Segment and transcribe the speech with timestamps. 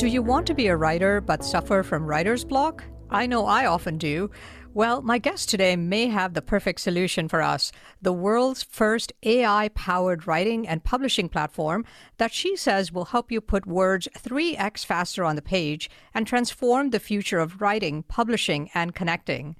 [0.00, 2.84] Do you want to be a writer but suffer from writer's block?
[3.10, 4.30] I know I often do.
[4.72, 9.68] Well, my guest today may have the perfect solution for us the world's first AI
[9.74, 11.84] powered writing and publishing platform
[12.16, 16.88] that she says will help you put words 3x faster on the page and transform
[16.88, 19.54] the future of writing, publishing, and connecting.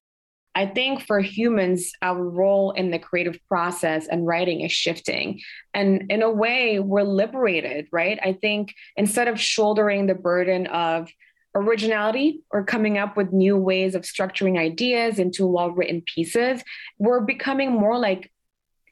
[0.54, 5.40] I think for humans, our role in the creative process and writing is shifting.
[5.74, 8.18] And in a way, we're liberated, right?
[8.22, 11.08] I think instead of shouldering the burden of
[11.54, 16.62] originality or coming up with new ways of structuring ideas into well written pieces,
[16.98, 18.30] we're becoming more like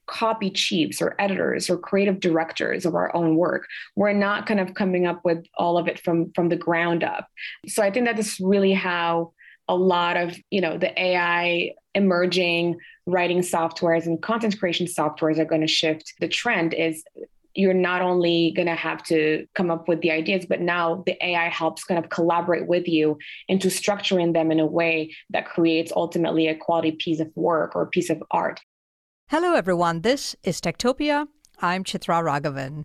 [0.07, 4.73] copy chiefs or editors or creative directors of our own work we're not kind of
[4.73, 7.29] coming up with all of it from from the ground up
[7.67, 9.31] so i think that is really how
[9.69, 15.45] a lot of you know the ai emerging writing softwares and content creation softwares are
[15.45, 17.05] going to shift the trend is
[17.55, 21.17] you're not only going to have to come up with the ideas but now the
[21.25, 25.93] ai helps kind of collaborate with you into structuring them in a way that creates
[25.95, 28.61] ultimately a quality piece of work or piece of art.
[29.29, 30.03] Hello everyone.
[30.03, 31.27] This is techtopia.
[31.61, 32.85] I'm chitra ragavan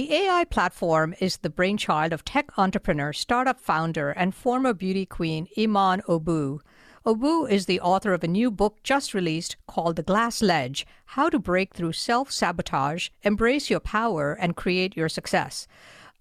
[0.00, 5.46] the AI platform is the brainchild of tech entrepreneur, startup founder, and former beauty queen
[5.58, 6.60] Iman Oubou.
[7.04, 11.28] Oubou is the author of a new book just released called The Glass Ledge How
[11.28, 15.68] to Break Through Self Sabotage, Embrace Your Power, and Create Your Success.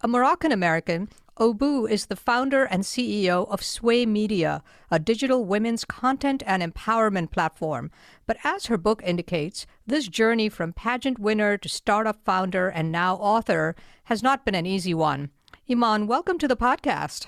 [0.02, 5.84] A Moroccan American, Oubou is the founder and CEO of SWAAY Media, a digital women's
[5.84, 7.92] content and empowerment platform.
[8.26, 13.16] But as her book indicates, this journey from pageant winner to startup founder and now
[13.16, 15.32] author has not been an easy one.
[15.70, 17.28] Iman, welcome to the podcast.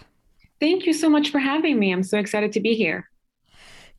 [0.62, 1.92] Thank you so much for having me.
[1.92, 3.11] I'm so excited to be here.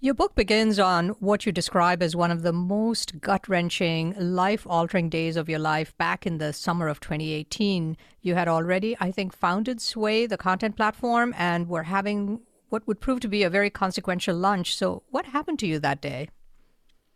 [0.05, 4.67] Your book begins on what you describe as one of the most gut wrenching, life
[4.69, 7.97] altering days of your life back in the summer of 2018.
[8.21, 12.99] You had already, I think, founded SWAAY, the content platform, and were having what would
[12.99, 14.75] prove to be a very consequential lunch.
[14.75, 16.31] So, what happened to you that day?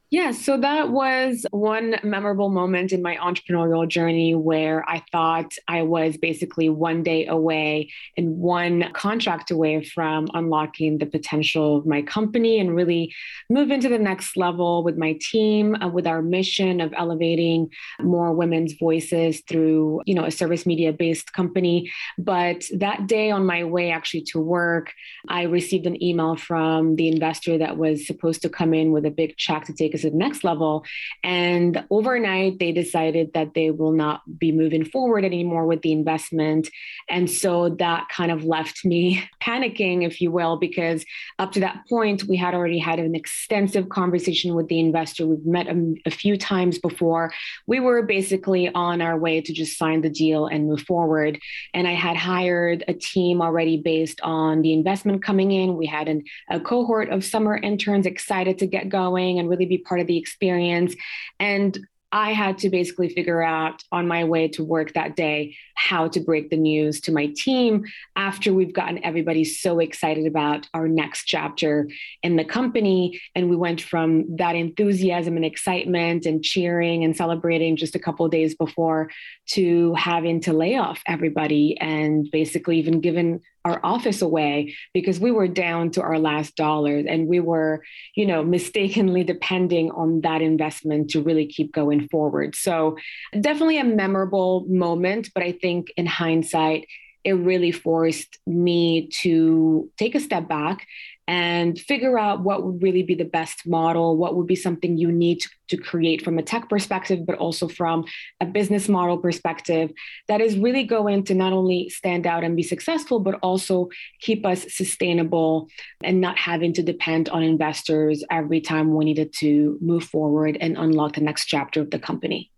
[0.08, 5.82] Yeah, so that was one memorable moment in my entrepreneurial journey where I thought I
[5.82, 12.02] was basically one day away and one contract away from unlocking the potential of my
[12.02, 13.12] company and really
[13.50, 17.68] move into the next level with my team, uh, with our mission of elevating
[18.00, 21.90] more women's voices through, you know, a service media based company.
[22.16, 24.92] But that day on my way actually to work,
[25.28, 29.10] I received an email from the investor that was supposed to come in with a
[29.10, 30.84] big check to take to the next level.
[31.22, 36.68] And overnight, they decided that they will not be moving forward anymore with the investment.
[37.08, 41.04] And so that kind of left me panicking, if you will, because
[41.38, 45.26] up to that point, we had already had an extensive conversation with the investor.
[45.26, 47.32] We've met a, a few times before.
[47.66, 51.38] We were basically on our way to just sign the deal and move forward.
[51.74, 55.76] And I had hired a team already based on the investment coming in.
[55.76, 59.78] We had an, a cohort of summer interns excited to get going and really be
[59.86, 60.94] part of the experience.
[61.38, 61.78] And
[62.12, 66.20] I had to basically figure out on my way to work that day how to
[66.20, 71.24] break the news to my team after we've gotten everybody so excited about our next
[71.24, 71.88] chapter
[72.22, 73.20] in the company.
[73.34, 78.26] And we went from that enthusiasm and excitement and cheering and celebrating just a couple
[78.28, 79.10] days before
[79.48, 85.30] to having to lay off everybody and basically even given our office away because we
[85.32, 87.82] were down to our last dollars and we were
[88.14, 92.54] you know mistakenly depending on that investment to really keep going forward.
[92.54, 92.96] So
[93.40, 96.86] definitely a memorable moment but i think in hindsight
[97.24, 100.86] it really forced me to take a step back
[101.28, 105.10] and figure out what would really be the best model, what would be something you
[105.10, 108.04] need to, to, create from a tech perspective, but also from
[108.40, 109.90] a business model perspective
[110.28, 113.88] that is really going to not only stand out and be successful, but also
[114.20, 115.68] keep us sustainable
[116.04, 120.76] and not having to depend on investors every time we needed to move forward and
[120.76, 122.50] unlock the next chapter of the company.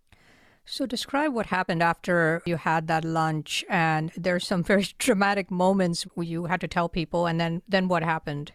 [0.71, 6.03] So, describe what happened after you had that lunch, and there's some very dramatic moments
[6.15, 8.53] where you had to tell people, and then then what happened?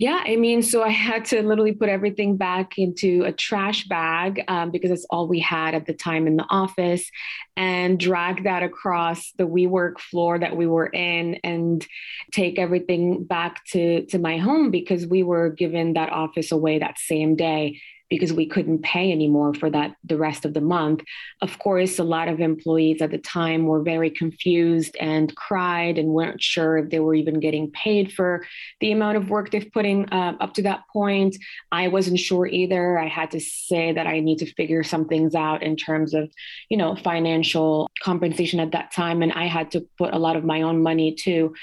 [0.00, 4.42] Yeah, I mean, so I had to literally put everything back into a trash bag
[4.48, 7.10] um, because that's all we had at the time in the office,
[7.54, 11.86] and drag that across the WeWork floor that we were in, and
[12.32, 16.98] take everything back to to my home because we were given that office away that
[16.98, 17.78] same day
[18.10, 21.02] because we couldn't pay anymore for that the rest of the month.
[21.40, 26.08] Of course, a lot of employees at the time were very confused and cried and
[26.08, 28.44] weren't sure if they were even getting paid for
[28.80, 31.36] the amount of work they've put in uh, up to that point.
[31.70, 32.98] I wasn't sure either.
[32.98, 36.30] I had to say that I need to figure some things out in terms of,
[36.68, 39.22] you know, financial compensation at that time.
[39.22, 41.54] And I had to put a lot of my own money to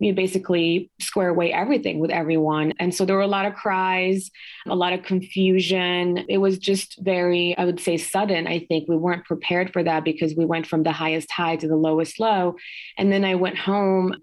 [0.00, 2.72] you basically square away everything with everyone.
[2.78, 4.30] And so there were a lot of cries,
[4.66, 5.81] a lot of confusion.
[5.82, 8.46] And it was just very, I would say, sudden.
[8.46, 11.68] I think we weren't prepared for that because we went from the highest high to
[11.68, 12.56] the lowest low.
[12.98, 14.14] And then I went home.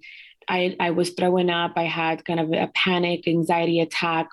[0.47, 1.73] I, I was throwing up.
[1.75, 4.27] I had kind of a panic, anxiety attack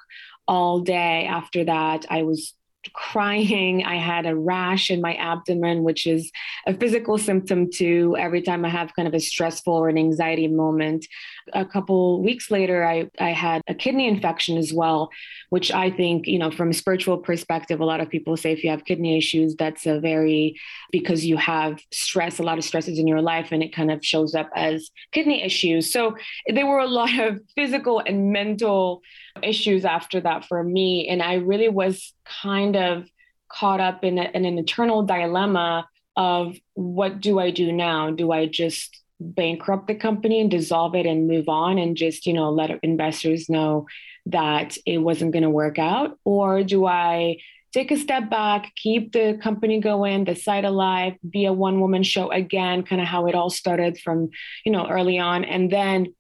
[0.46, 2.06] all day after that.
[2.08, 2.54] I was
[2.92, 3.84] crying.
[3.84, 6.30] I had a rash in my abdomen, which is
[6.66, 8.16] a physical symptom too.
[8.18, 11.06] Every time I have kind of a stressful or an anxiety moment.
[11.52, 15.10] A couple weeks later, I, I had a kidney infection as well,
[15.50, 18.64] which I think, you know, from a spiritual perspective, a lot of people say if
[18.64, 20.58] you have kidney issues, that's a very,
[20.90, 24.04] because you have stress, a lot of stresses in your life, and it kind of
[24.04, 25.92] shows up as kidney issues.
[25.92, 26.16] So
[26.48, 29.02] there were a lot of physical and mental
[29.42, 31.08] issues after that for me.
[31.08, 33.08] And I really was kind of
[33.48, 38.10] caught up in, a, in an eternal dilemma of what do I do now?
[38.10, 42.32] Do I just bankrupt the company and dissolve it and move on and just, you
[42.32, 43.86] know, let investors know
[44.26, 46.18] that it wasn't going to work out?
[46.24, 47.38] Or do I
[47.72, 52.02] take a step back, keep the company going, the site alive, be a one woman
[52.02, 54.30] show again, kind of how it all started from,
[54.64, 56.14] you know, early on, and then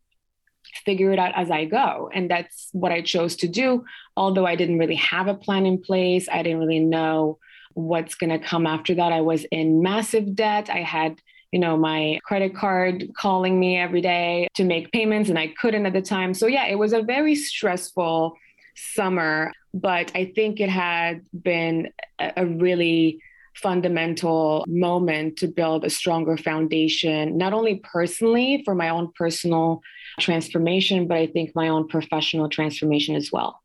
[0.84, 2.10] figure it out as I go.
[2.12, 3.84] And that's what I chose to do.
[4.16, 7.38] Although I didn't really have a plan in place, I didn't really know
[7.72, 9.12] what's going to come after that.
[9.12, 10.68] I was in massive debt.
[10.70, 11.20] I had
[11.52, 15.86] you know, my credit card calling me every day to make payments, and I couldn't
[15.86, 16.34] at the time.
[16.34, 18.36] So, yeah, it was a very stressful
[18.74, 23.20] summer, but I think it had been a really
[23.54, 29.80] fundamental moment to build a stronger foundation, not only personally for my own personal
[30.20, 33.60] transformation, but I think my own professional transformation as well.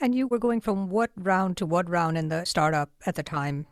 [0.00, 3.22] And you were going from what round to what round in the startup at the
[3.22, 3.66] time?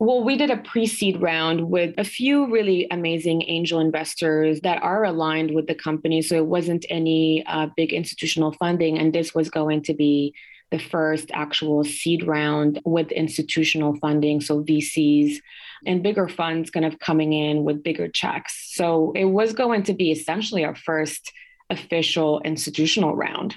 [0.00, 4.80] Well, we did a pre seed round with a few really amazing angel investors that
[4.80, 6.22] are aligned with the company.
[6.22, 8.96] So it wasn't any uh, big institutional funding.
[8.96, 10.34] And this was going to be
[10.70, 14.40] the first actual seed round with institutional funding.
[14.40, 15.38] So VCs
[15.84, 18.74] and bigger funds kind of coming in with bigger checks.
[18.74, 21.32] So it was going to be essentially our first
[21.70, 23.56] official institutional round.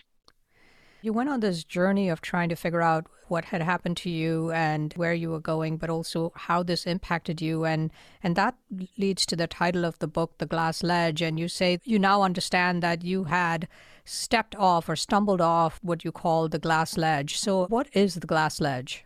[1.04, 4.52] You went on this journey of trying to figure out what had happened to you
[4.52, 7.66] and where you were going, but also how this impacted you.
[7.66, 8.56] And, and that
[8.98, 11.24] leads to the title of the book, The Glass Ledge.
[11.24, 13.68] And you say you now understand that you had
[14.06, 17.38] stepped off or stumbled off what you call the glass ledge.
[17.38, 19.04] So, what is the glass ledge?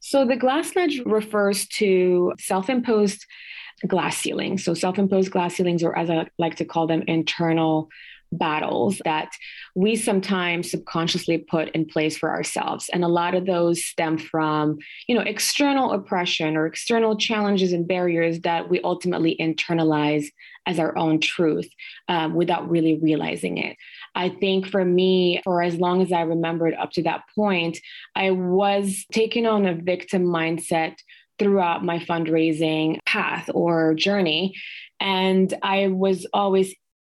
[0.00, 3.24] So, the glass ledge refers to self imposed
[3.86, 4.64] glass ceilings.
[4.64, 7.88] So, self imposed glass ceilings, or as I like to call them, internal
[8.32, 9.30] battles that
[9.74, 12.90] we sometimes subconsciously put in place for ourselves.
[12.92, 17.86] And a lot of those stem from you know external oppression or external challenges and
[17.86, 20.26] barriers that we ultimately internalize
[20.66, 21.68] as our own truth
[22.08, 23.76] um, without really realizing it.
[24.14, 27.78] I think for me for as long as i remembered up to that point
[28.16, 30.96] i was taking on a victim mindset
[31.38, 34.54] throughout my fundraising path or journey.
[35.00, 36.74] And I was always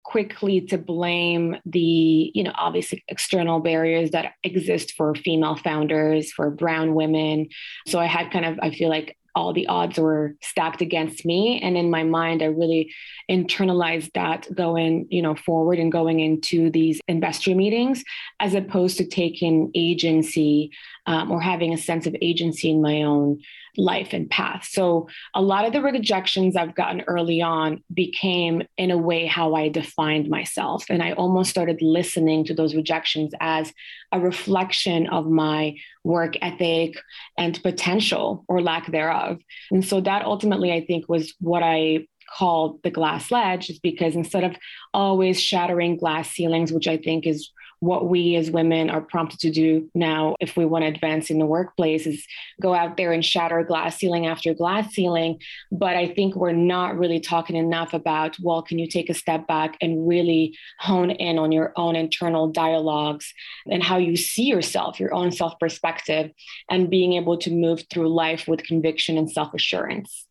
[0.09, 6.49] quickly to blame the you know obviously external barriers that exist for female founders for
[6.49, 7.47] brown women.
[7.85, 11.61] So i had kind of i feel like all the odds were stacked against me.
[11.61, 12.91] And in my mind i really
[13.29, 18.03] internalized that going you know forward and going into these investor meetings
[18.39, 20.71] as opposed to taking agency
[21.05, 23.39] um, or having a sense of agency in my own
[23.79, 24.67] life and path.
[24.69, 29.55] So a lot of the rejections I've gotten early on became, in a way, how
[29.55, 30.85] I defined myself.
[30.89, 33.73] And I almost started listening to those rejections as
[34.11, 36.95] a reflection of my work ethic
[37.37, 39.39] and potential or lack thereof.
[39.71, 42.07] And so that ultimately, I think, was what I
[42.37, 44.55] called the glass ledge is because instead of
[44.93, 49.51] always shattering glass ceilings, which I think is what we as women are prompted to
[49.51, 52.25] do now if we want to advance in the workplace is
[52.61, 55.39] go out there and shatter glass ceiling after glass ceiling
[55.71, 59.47] but i think we're not really talking enough about well can you take a step
[59.47, 63.33] back and really hone in on your own internal dialogues
[63.69, 66.31] and how you see yourself your own self perspective
[66.69, 70.25] and being able to move through life with conviction and self assurance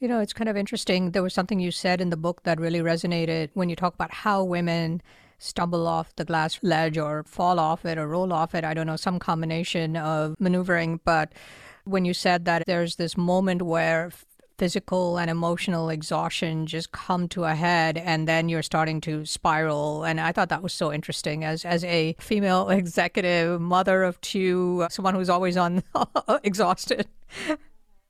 [0.00, 1.10] you know, it's kind of interesting.
[1.10, 4.12] There was something you said in the book that really resonated when you talk about
[4.12, 5.02] how women
[5.38, 8.64] stumble off the glass ledge or fall off it or roll off it.
[8.64, 11.00] I don't know, some combination of maneuvering.
[11.04, 11.32] But
[11.84, 14.10] when you said that there's this moment where
[14.58, 20.02] physical and emotional exhaustion just come to a head and then you're starting to spiral
[20.02, 24.84] and i thought that was so interesting as as a female executive mother of two
[24.90, 25.80] someone who's always on
[26.42, 27.06] exhausted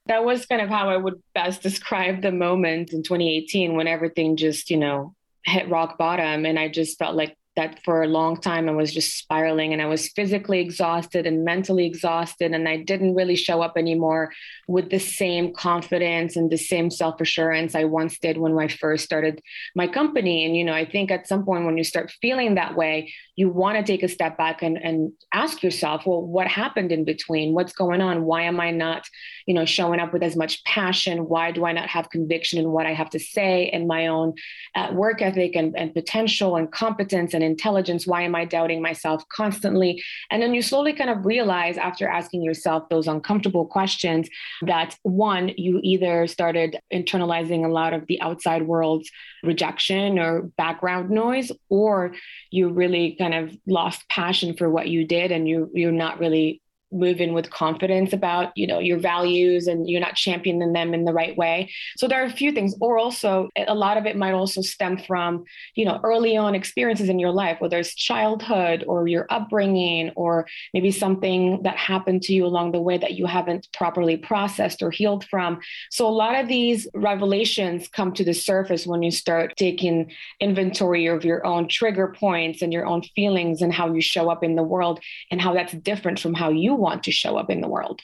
[0.06, 4.35] that was kind of how i would best describe the moment in 2018 when everything
[4.35, 5.14] just you know
[5.45, 8.95] hit rock bottom and i just felt like that for a long time I was
[8.95, 12.53] just spiraling and I was physically exhausted and mentally exhausted.
[12.53, 14.33] And I didn't really show up anymore
[14.69, 19.05] with the same confidence and the same self assurance I once did when I first
[19.05, 19.43] started
[19.75, 20.45] my company.
[20.45, 23.49] And, you know, I think at some point when you start feeling that way, you
[23.49, 27.55] want to take a step back and, and ask yourself, well, what happened in between?
[27.55, 28.25] What's going on?
[28.25, 29.03] Why am I not,
[29.47, 31.29] you know, showing up with as much passion?
[31.29, 34.35] Why do I not have conviction in what I have to say and my own
[34.75, 38.07] uh, work ethic and, and potential and competence and intelligence?
[38.07, 40.02] Why am I doubting myself constantly?
[40.31, 44.28] And then you slowly kind of realize after asking yourself those uncomfortable questions
[44.62, 49.11] that one, you either started internalizing a lot of the outside world's
[49.43, 52.12] rejection or background noise, or
[52.50, 56.61] you really kind of lost passion for what you did and you you're not really
[56.92, 61.04] move in with confidence about you know your values and you're not championing them in
[61.04, 61.71] the right way.
[61.97, 64.99] So there are a few things or also a lot of it might also stem
[64.99, 70.11] from you know early on experiences in your life whether it's childhood or your upbringing
[70.16, 74.83] or maybe something that happened to you along the way that you haven't properly processed
[74.83, 75.61] or healed from.
[75.90, 81.07] So a lot of these revelations come to the surface when you start taking inventory
[81.07, 84.57] of your own trigger points and your own feelings and how you show up in
[84.57, 87.68] the world and how that's different from how you want to show up in the
[87.68, 88.00] world.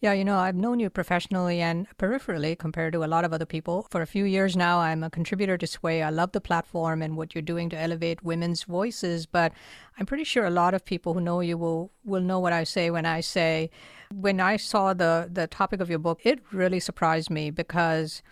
[0.00, 3.46] Yeah, you know, I've known you professionally and peripherally compared to a lot of other
[3.46, 3.86] people.
[3.90, 6.04] For a few years now, I'm a contributor to SWAAY.
[6.04, 9.52] I love the platform and what you're doing to elevate women's voices, but
[9.98, 12.64] I'm pretty sure a lot of people who know you will will know what I
[12.64, 13.70] say when I say
[14.14, 18.22] when I saw the the topic of your book, it really surprised me because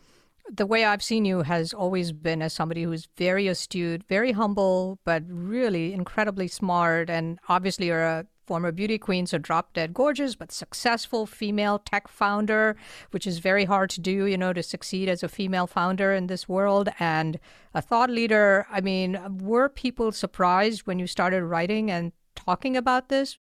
[0.52, 4.98] the way I've seen you has always been as somebody who's very astute, very humble,
[5.04, 7.08] but really incredibly smart.
[7.08, 12.08] And obviously, you're a former beauty queens so drop dead gorgeous, but successful female tech
[12.08, 12.76] founder,
[13.10, 16.26] which is very hard to do, you know, to succeed as a female founder in
[16.26, 17.38] this world, and
[17.72, 18.66] a thought leader.
[18.70, 23.38] I mean, were people surprised when you started writing and talking about this?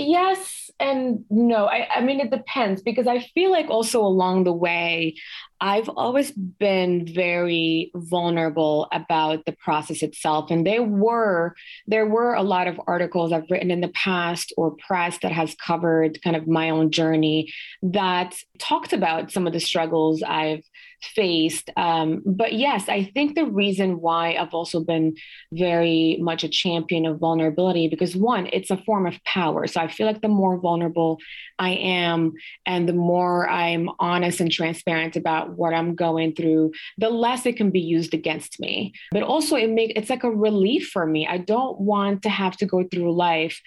[0.00, 1.66] Yes and no.
[1.66, 5.14] I, I mean, it depends because I feel like also along the way,
[5.60, 10.50] I've always been very vulnerable about the process itself.
[10.50, 11.54] And there were
[11.86, 15.54] there were a lot of articles I've written in the past or press that has
[15.54, 17.52] covered kind of my own journey
[17.82, 20.64] that talked about some of the struggles I've
[21.02, 21.70] faced.
[21.76, 25.16] Um, but yes, I think the reason why I've also been
[25.52, 29.66] very much a champion of vulnerability, because one, it's a form of power.
[29.66, 31.18] So I feel like the more vulnerable
[31.58, 32.32] I am
[32.66, 37.56] and the more I'm honest and transparent about what I'm going through, the less it
[37.56, 38.92] can be used against me.
[39.12, 41.26] But also it make it's like a relief for me.
[41.26, 43.60] I don't want to have to go through life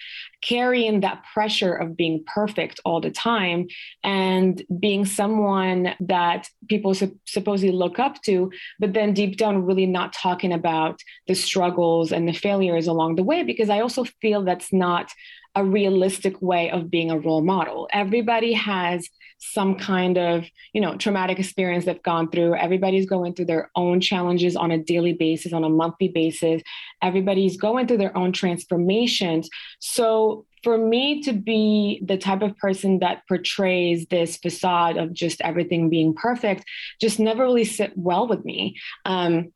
[0.48, 3.68] carrying that pressure of being perfect all the time
[4.04, 9.86] and being someone that people su- supposedly look up to, but then deep down, really
[9.86, 14.44] not talking about the struggles and the failures along the way, because I also feel
[14.44, 15.12] that's not
[15.56, 17.88] a realistic way of being a role model.
[17.92, 19.08] Everybody has
[19.40, 22.56] some kind of, you know, traumatic experience they've gone through.
[22.56, 26.62] Everybody's going through their own challenges on a daily basis, on a monthly basis.
[27.02, 29.50] Everybody's going through their own transformations.
[29.80, 35.42] So for me to be the type of person that portrays this facade of just
[35.42, 36.64] everything being perfect
[37.02, 38.78] just never really sit well with me.
[39.06, 39.52] Um,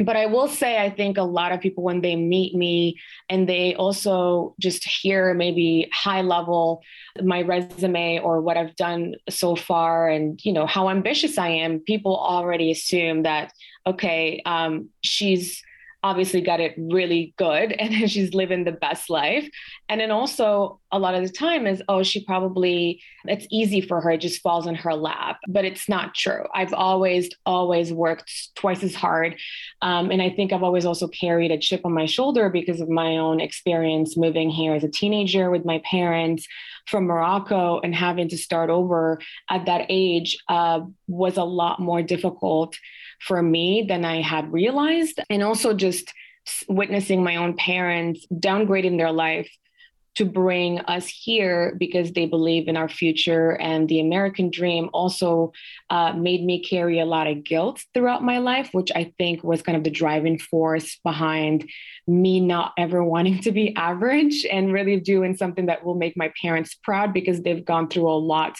[0.00, 2.96] but I will say, I think a lot of people, when they meet me
[3.28, 6.82] and they also just hear maybe high level
[7.22, 11.78] my resume or what I've done so far and, you know, how ambitious I am,
[11.78, 13.52] people already assume that,
[13.86, 15.62] okay, um, she's
[16.04, 19.48] obviously got it really good and then she's living the best life.
[19.88, 24.00] And then also a lot of the time is, oh, she probably, it's easy for
[24.00, 25.38] her, it just falls in her lap.
[25.48, 26.44] But it's not true.
[26.54, 29.36] I've always, always worked twice as hard.
[29.82, 32.88] Um, and I think I've always also carried a chip on my shoulder because of
[32.88, 36.46] my own experience moving here as a teenager with my parents
[36.86, 39.18] from Morocco and having to start over
[39.48, 42.76] at that age uh, was a lot more difficult
[43.20, 45.20] for me than I had realized.
[45.30, 45.93] And also just
[46.68, 49.48] witnessing my own parents downgrading their life
[50.16, 53.60] to bring us here because they believe in our future.
[53.60, 55.52] And the American dream also
[55.90, 59.62] uh, made me carry a lot of guilt throughout my life, which I think was
[59.62, 61.68] kind of the driving force behind
[62.06, 66.32] me not ever wanting to be average and really doing something that will make my
[66.40, 68.56] parents proud because they've gone through a lot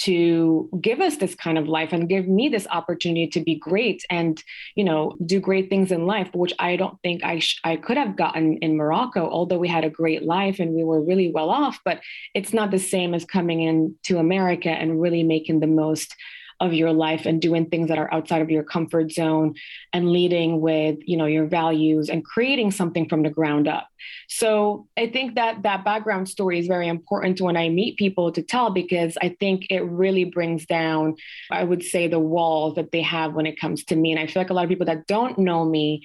[0.00, 4.02] to give us this kind of life and give me this opportunity to be great
[4.08, 4.42] and
[4.74, 7.98] you know do great things in life which i don't think i sh- i could
[7.98, 11.50] have gotten in morocco although we had a great life and we were really well
[11.50, 12.00] off but
[12.34, 16.16] it's not the same as coming in to america and really making the most
[16.60, 19.54] of your life and doing things that are outside of your comfort zone
[19.92, 23.88] and leading with you know your values and creating something from the ground up.
[24.28, 28.42] So i think that that background story is very important when i meet people to
[28.42, 31.16] tell because i think it really brings down
[31.50, 34.12] i would say the walls that they have when it comes to me.
[34.12, 36.02] And i feel like a lot of people that don't know me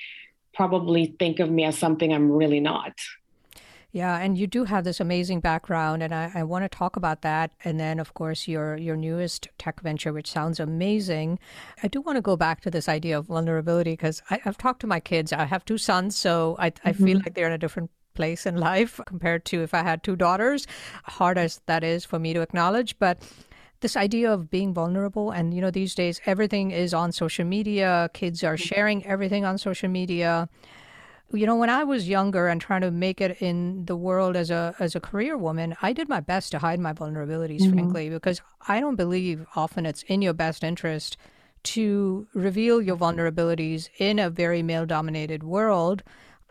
[0.53, 2.93] probably think of me as something i'm really not
[3.95, 7.21] yeah, and you do have this amazing background, and I, I want to talk about
[7.21, 7.53] that.
[7.63, 11.39] And then, of course, your your newest tech venture, which sounds amazing.
[11.81, 14.87] I do want to go back to this idea of vulnerability because I've talked to
[14.87, 15.31] my kids.
[15.31, 17.05] I have two sons, so I, I mm-hmm.
[17.05, 20.17] feel like they're in a different place in life compared to if I had two
[20.17, 20.67] daughters,
[21.05, 22.99] hard as that is for me to acknowledge.
[22.99, 23.21] But
[23.79, 28.09] this idea of being vulnerable, and you know, these days everything is on social media,
[28.13, 28.75] kids are mm-hmm.
[28.75, 30.49] sharing everything on social media
[31.31, 34.49] you know when i was younger and trying to make it in the world as
[34.49, 37.73] a as a career woman i did my best to hide my vulnerabilities mm-hmm.
[37.73, 41.17] frankly because i don't believe often it's in your best interest
[41.63, 46.03] to reveal your vulnerabilities in a very male dominated world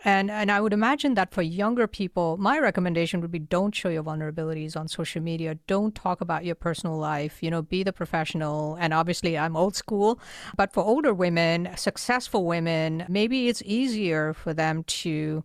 [0.04, 3.88] and and I would imagine that for younger people, my recommendation would be don't show
[3.88, 5.54] your vulnerabilities on social media.
[5.66, 7.42] Don't talk about your personal life.
[7.42, 8.76] You know, be the professional.
[8.78, 10.20] And obviously, I'm old school,
[10.56, 15.42] but for older women, successful women, maybe it's easier for them to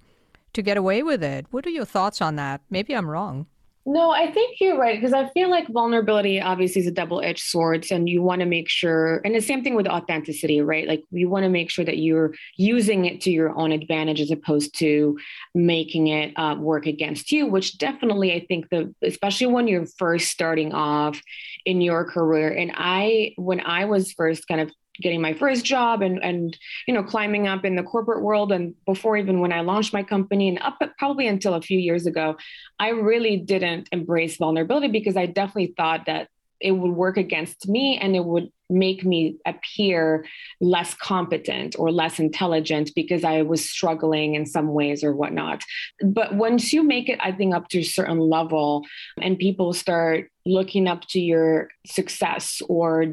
[0.54, 1.46] to get away with it.
[1.52, 2.62] What are your thoughts on that?
[2.70, 3.48] Maybe I'm wrong.
[3.86, 7.88] No, I think you're right because I feel like vulnerability obviously is a double-edged sword,
[7.90, 9.22] and you want to make sure.
[9.26, 10.88] And the same thing with authenticity, right?
[10.88, 14.30] Like you want to make sure that you're using it to your own advantage as
[14.32, 15.18] opposed to
[15.56, 17.48] making it uh, work against you.
[17.48, 21.20] Which definitely, I think the especially when you're first starting off
[21.66, 22.50] in your career.
[22.50, 26.94] And I, when I was first kind of getting my first job and and you
[26.94, 30.50] know climbing up in the corporate world and before even when I launched my company
[30.50, 32.38] and up probably until a few years ago
[32.80, 36.30] I really didn't embrace vulnerability because I definitely thought that
[36.60, 40.26] it would work against me and it would make me appear
[40.62, 45.64] less competent or less intelligent because I was struggling in some ways or whatnot.
[46.04, 48.86] But once you make it, I think, up to a certain level
[49.22, 53.06] and people start looking up to your success or,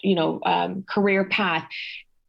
[0.00, 1.66] you know, um, career path,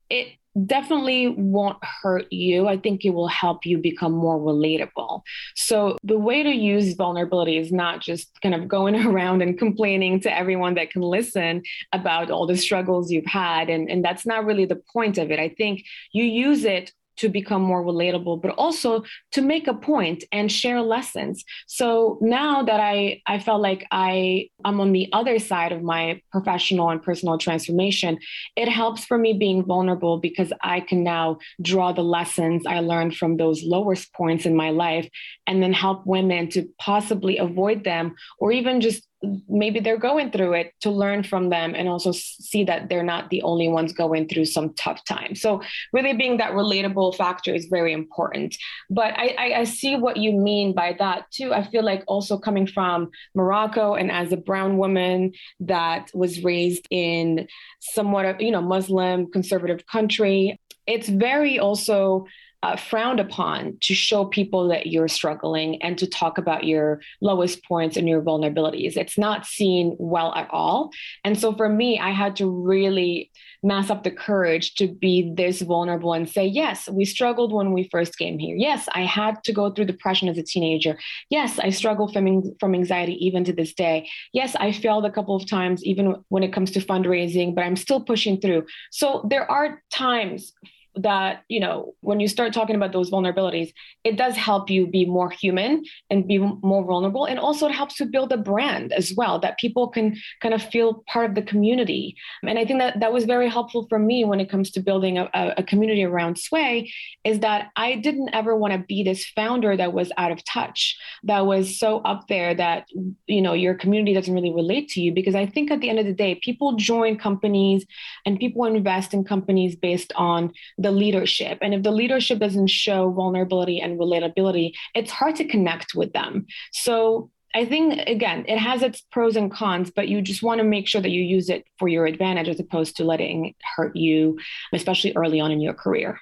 [0.10, 0.28] it
[0.66, 2.68] definitely won't hurt you.
[2.68, 5.22] I think it will help you become more relatable.
[5.56, 10.20] So, the way to use vulnerability is not just kind of going around and complaining
[10.22, 13.70] to everyone that can listen about all the struggles you've had.
[13.70, 15.40] And, and that's not really the point of it.
[15.40, 20.24] I think you use it to become more relatable, but also to make a point
[20.32, 21.46] and share lessons.
[21.68, 26.20] So now that I, I felt like I, I'm on the other side of my
[26.32, 28.18] professional and personal transformation,
[28.56, 33.16] it helps for me being vulnerable because I can now draw the lessons I learned
[33.16, 35.08] from those lowest points in my life
[35.46, 39.08] and then help women to possibly avoid them or even just
[39.48, 43.30] maybe they're going through it to learn from them and also see that they're not
[43.30, 45.36] the only ones going through some tough time.
[45.36, 45.62] So
[45.94, 48.56] really being that relatable factor is very important.
[48.90, 51.54] But I, I, I, see what you mean by that too.
[51.54, 56.88] I feel like also coming from morocco and as a brown woman that was raised
[56.90, 57.48] in
[57.80, 62.26] somewhat of you know muslim conservative country it's very also
[62.64, 67.64] uh, frowned upon to show people that you're struggling and to talk about your lowest
[67.66, 68.98] points and your vulnerabilities.
[68.98, 70.92] It's not seen well at all.
[71.24, 73.32] And so for me, I had to really
[73.64, 77.88] mass up the courage to be this vulnerable and say, yes, we struggled when we
[77.92, 78.56] first came here.
[78.56, 80.98] Yes, I had to go through depression as a teenager.
[81.30, 84.10] Yes, I struggle from, from anxiety even to this day.
[84.34, 87.76] Yes, I failed a couple of times, even when it comes to fundraising, but I'm
[87.76, 88.66] still pushing through.
[88.92, 90.54] So there are times
[90.96, 93.72] that you know when you start talking about those vulnerabilities
[94.04, 97.26] it does help you be more human and be more vulnerable.
[97.26, 100.62] And also it helps to build a brand as well that people can kind of
[100.62, 102.16] feel part of the community.
[102.44, 105.18] And i think that that was very helpful for me when it comes to building
[105.18, 106.92] a, a community around SWAAY
[107.24, 110.98] is that i didn't ever want to be this founder that was out of touch
[111.24, 112.88] that was so up there that
[113.28, 115.12] you know your community doesn't really relate to you.
[115.14, 117.86] Because i think at the end of the day people join companies
[118.26, 121.60] and people invest in companies based on the leadership.
[121.62, 126.46] And if the leadership doesn't show vulnerability and relatability, it's hard to connect with them.
[126.72, 130.64] So I think again, it has its pros and cons, but you just want to
[130.64, 133.96] make sure that you use it for your advantage as opposed to letting it hurt
[133.96, 134.40] you,
[134.74, 136.20] especially early on in your career.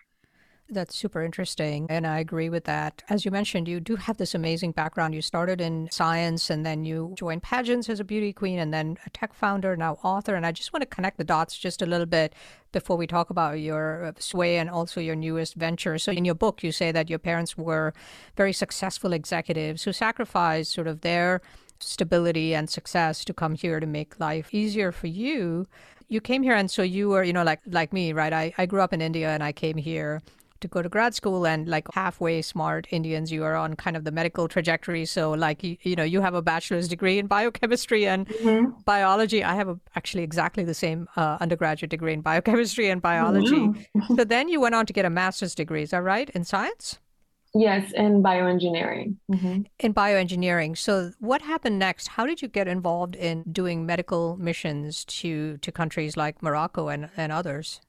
[0.72, 1.88] That's super interesting.
[1.90, 3.02] And I agree with that.
[3.10, 5.16] As you mentioned, you do have this amazing background.
[5.16, 8.98] You started in science and then you joined pageants as a beauty queen and then
[9.04, 10.36] a tech founder, now author.
[10.36, 12.36] And I just want to connect the dots just a little bit
[12.72, 15.98] before we talk about your uh, SWAAY and also your newest venture.
[15.98, 17.92] So in your book, you say that your parents were
[18.38, 21.42] very successful executives who sacrificed sort of their
[21.80, 25.66] stability and success to come here to make life easier for you
[26.10, 28.66] you came here and so you were you know like like me right I, I
[28.66, 30.22] grew up in india and i came here
[30.62, 34.04] to go to grad school and like halfway smart Indians, you are on kind of
[34.04, 35.06] the medical trajectory.
[35.06, 38.72] So like, you, you know, you have a bachelor's degree in biochemistry and mm-hmm.
[38.86, 39.44] biology.
[39.44, 43.52] I have a, actually exactly the same uh, undergraduate degree in biochemistry and biology.
[43.52, 44.16] Mm-hmm.
[44.16, 45.84] so then you went on to get a master's degree.
[45.84, 46.30] Is that right?
[46.32, 47.00] In science?
[47.56, 49.16] Yes, in bioengineering.
[49.32, 49.62] Mm-hmm.
[49.80, 50.78] In bioengineering.
[50.78, 52.10] So, what happened next?
[52.10, 57.10] How did you get involved in doing medical missions to to countries like Morocco and,
[57.18, 57.82] and others?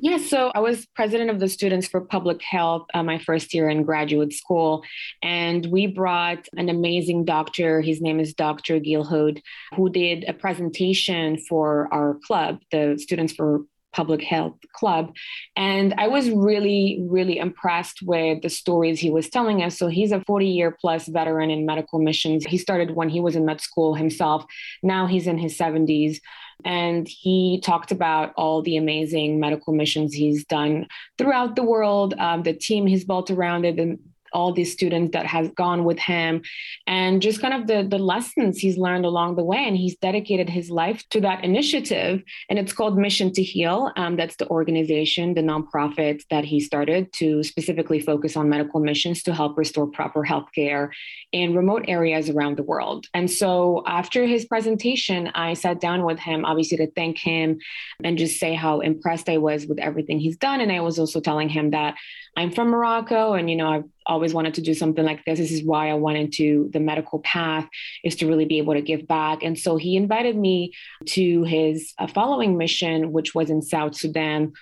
[0.00, 3.52] Yes, yeah, so I was president of the Students for Public Health uh, my first
[3.52, 4.84] year in graduate school.
[5.22, 7.80] And we brought an amazing doctor.
[7.80, 8.78] His name is Dr.
[8.78, 9.42] Gilhood,
[9.74, 15.14] who did a presentation for our club, the Students for Public Health Club.
[15.56, 19.78] And I was really, really impressed with the stories he was telling us.
[19.78, 22.44] So he's a 40 year plus veteran in medical missions.
[22.44, 24.44] He started when he was in med school himself.
[24.82, 26.18] Now he's in his 70s.
[26.64, 32.42] And he talked about all the amazing medical missions he's done throughout the world, um,
[32.42, 33.98] the team he's built around it, and
[34.32, 36.42] all these students that has gone with him.
[36.86, 40.48] And just kind of the, the lessons he's learned along the way and he's dedicated
[40.48, 42.22] his life to that initiative.
[42.48, 43.92] And it's called mission to heal.
[43.96, 49.22] Um, that's the organization the nonprofit that he started to specifically focus on medical missions
[49.22, 50.92] to help restore proper health care
[51.32, 53.06] in remote areas around the world.
[53.14, 57.58] And so after his presentation i sat down with him obviously to thank him
[58.02, 60.60] and just say how impressed i was with everything he's done.
[60.60, 61.94] And i was also telling him that
[62.36, 65.38] i'm from morocco and you know i've always wanted to do something like this.
[65.38, 67.68] This is why I went into the medical path
[68.02, 69.42] is to really be able to give back.
[69.42, 70.72] And so he invited me
[71.06, 74.52] to his uh, following mission, which was in South Sudan,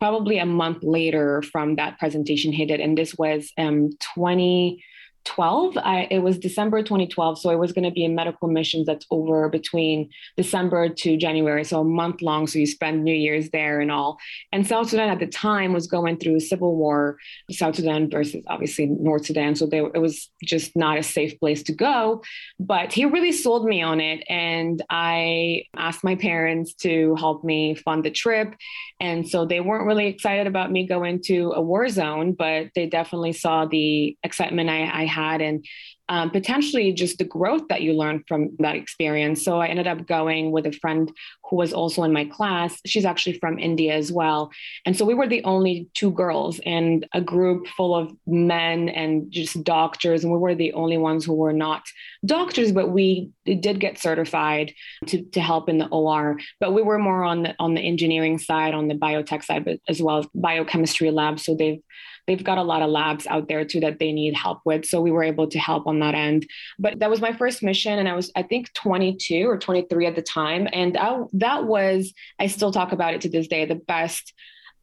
[0.00, 2.80] probably a month later from that presentation he did.
[2.80, 4.82] And this was um, 20
[5.24, 8.86] 12 I, it was december 2012 so it was going to be a medical missions
[8.86, 13.50] that's over between december to january so a month long so you spend new year's
[13.50, 14.18] there and all.
[14.52, 17.18] And south sudan at the time was going through a civil war
[17.50, 21.62] south sudan versus obviously north sudan so they, it was just not a safe place
[21.64, 22.22] to go.
[22.60, 27.74] But he really sold me on it and i asked my parents to help me
[27.74, 28.54] fund the trip.
[29.00, 32.86] And so they weren't really excited about me going to a war zone but they
[32.86, 35.64] definitely saw the excitement i, I had and
[36.08, 39.42] um, potentially just the growth that you learn from that experience.
[39.42, 41.10] So I ended up going with a friend
[41.48, 42.78] who was also in my class.
[42.84, 44.50] She's actually from India as well.
[44.84, 49.30] And so we were the only two girls in a group full of men and
[49.30, 50.24] just doctors.
[50.24, 51.82] And we were the only ones who were not
[52.26, 54.74] doctors, but we did get certified
[55.06, 56.38] to, to help in the OR.
[56.60, 59.78] But we were more on the on the engineering side, on the biotech side, but
[59.88, 61.40] as well as biochemistry lab.
[61.40, 61.80] So they've
[62.26, 64.84] they've got a lot of labs out there too that they need help with.
[64.84, 66.46] So we were able to help on that end.
[66.78, 67.98] But that was my first mission.
[67.98, 70.68] And I was, I think, 22 or 23 at the time.
[70.72, 74.32] And I, that was, I still talk about it to this day, the best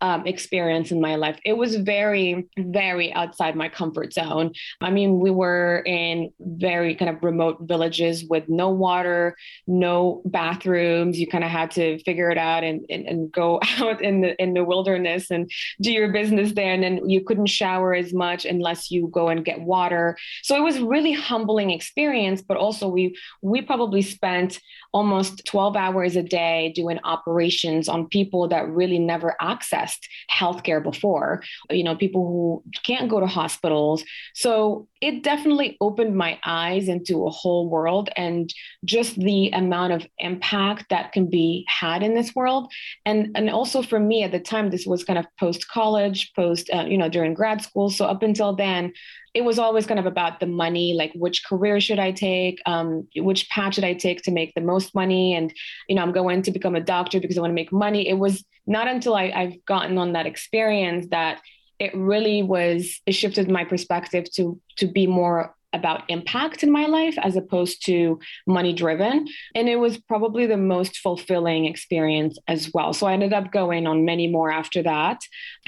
[0.02, 1.40] um, experience in my life.
[1.46, 4.54] It was very, very outside my comfort zone.
[4.82, 9.36] I mean, we were in very kind of remote villages with no water,
[9.68, 11.20] no bathrooms.
[11.20, 14.42] You kind of had to figure it out and, and, and go out in the
[14.42, 15.50] in the wilderness and
[15.82, 16.74] do your business there.
[16.74, 20.18] And then you couldn't shower as much unless you go and get water.
[20.42, 22.42] So it was really humbling experience.
[22.42, 24.60] But also we we probably spent
[24.94, 29.91] almost 12 hours a day doing operations on people that really never accessed
[30.32, 34.04] healthcare before, you know, people who can't go to hospitals.
[34.34, 38.54] So it definitely opened my eyes into a whole world and
[38.86, 42.72] just the amount of impact that can be had in this world.
[43.06, 46.70] And, and also for me at the time, this was kind of post college, post,
[46.74, 47.90] uh, you know, during grad school.
[47.90, 48.94] So up until then,
[49.34, 53.08] it was always kind of about the money like which career should i take um,
[53.16, 55.54] which path should i take to make the most money and
[55.88, 58.18] you know i'm going to become a doctor because i want to make money it
[58.18, 61.42] was not until I, i've gotten on that experience that
[61.80, 66.86] it really was it shifted my perspective to to be more about impact in my
[66.86, 69.28] life as opposed to money driven.
[69.56, 72.94] And it was probably the most fulfilling experience as well.
[72.94, 75.22] So I ended up going on many more after that.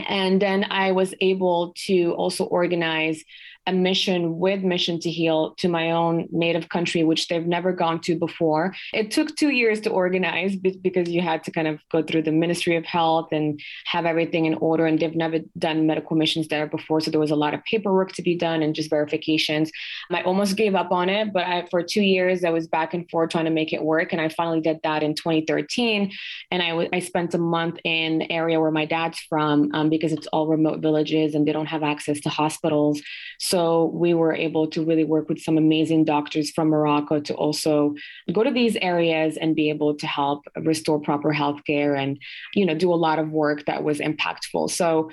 [0.08, 3.24] And then I was able to also organize
[3.66, 8.02] a mission with Mission to Heal to my own native country, which they've never gone
[8.02, 8.76] to before.
[8.94, 12.32] It took two years to organize because you had to kind of go through the
[12.32, 14.86] Ministry of Health and have everything in order.
[14.86, 17.00] And they've never done medical missions there before.
[17.00, 19.72] So there was a lot of paperwork to be done and just verifications.
[20.12, 23.10] I almost gave up on it, but I, for two years, I was back and
[23.10, 24.12] forth trying to make it work.
[24.12, 26.12] And I finally did that in 2013.
[26.52, 29.90] And I, w- I spent a month in the area where my dad's from um,
[29.90, 33.02] because it's all remote villages and they don't have access to hospitals.
[33.40, 33.53] So
[33.94, 37.94] we were able to really work with some amazing doctors from Morocco to also
[38.32, 42.20] go to these areas and be able to help restore proper health care and,
[42.54, 44.72] you know, do a lot of work that was impactful.
[44.72, 45.12] So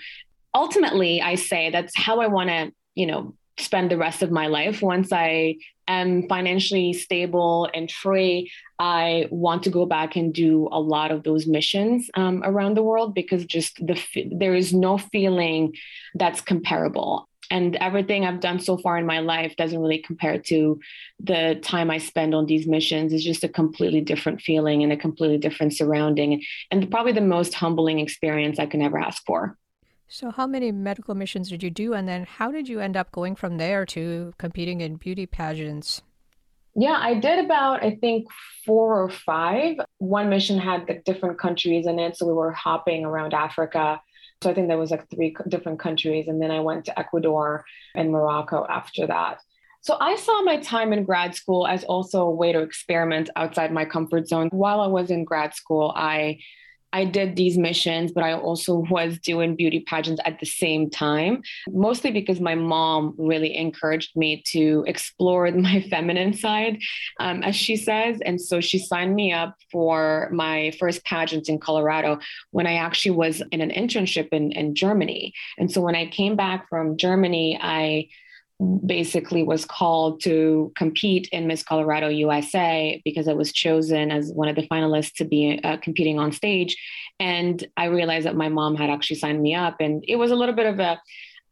[0.55, 4.47] ultimately, I say that's how I want to, you know, spend the rest of my
[4.47, 8.51] life once I am financially stable and free.
[8.79, 12.83] I want to go back and do a lot of those missions um, around the
[12.83, 14.01] world because just the
[14.33, 15.75] there is no feeling
[16.15, 20.81] that's comparable and everything I've done so far in my life doesn't really compare to
[21.19, 23.13] the time I spend on these missions.
[23.13, 27.55] It's just a completely different feeling and a completely different surrounding, and probably the most
[27.55, 29.57] humbling experience I can ever ask for.
[30.13, 31.95] So, how many medical missions did you do?
[31.95, 36.03] And then, how did you end up going from there to competing in beauty pageants?
[36.75, 38.27] Yeah, I did about, I think,
[38.65, 39.77] four or five.
[39.99, 42.17] One mission had the different countries in it.
[42.17, 44.01] So, we were hopping around Africa
[44.43, 46.29] so I think there was like three different countries.
[46.29, 49.41] And then I went to Ecuador and Morocco after that.
[49.83, 53.73] So I saw my time in grad school as also a way to experiment outside
[53.73, 54.49] my comfort zone.
[54.51, 56.39] While I was in grad school, I
[56.93, 61.43] I did these missions, but I also was doing beauty pageants at the same time,
[61.69, 66.79] mostly because my mom really encouraged me to explore my feminine side,
[67.19, 68.21] um, as she says.
[68.25, 72.19] And so she signed me up for my first pageant in Colorado
[72.51, 75.33] when I actually was in an internship in, in Germany.
[75.59, 78.09] And so when I came back from Germany, I
[78.85, 84.49] basically was called to compete in Miss Colorado USA because I was chosen as one
[84.49, 86.77] of the finalists to be uh, competing on stage.
[87.19, 90.37] And I realized that my mom had actually signed me up, and it was a
[90.37, 91.01] little bit of a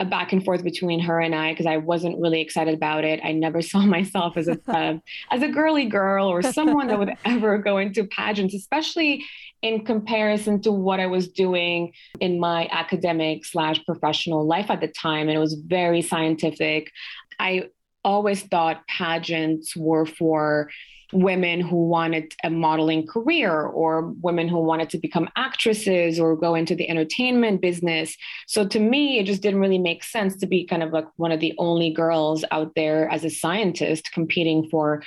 [0.00, 3.20] a back and forth between her and I because I wasn't really excited about it.
[3.24, 4.98] I never saw myself as a uh,
[5.30, 9.24] as a girly girl or someone that would ever go into pageants, especially
[9.62, 14.88] in comparison to what I was doing in my academic slash professional life at the
[14.88, 15.28] time.
[15.28, 16.90] And it was very scientific.
[17.38, 17.70] I
[18.04, 20.70] always thought pageants were for
[21.12, 26.54] women who wanted a modeling career or women who wanted to become actresses or go
[26.54, 28.14] into the entertainment business.
[28.46, 31.32] So to me, it just didn't really make sense to be kind of like one
[31.32, 35.02] of the only girls out there as a scientist competing for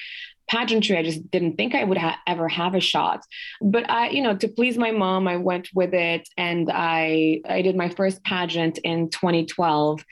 [0.52, 3.22] pageantry i just didn't think i would ha- ever have a shot.
[3.62, 7.62] But i you know to please my mom i went with it and i i
[7.62, 10.04] did my first pageant in 2012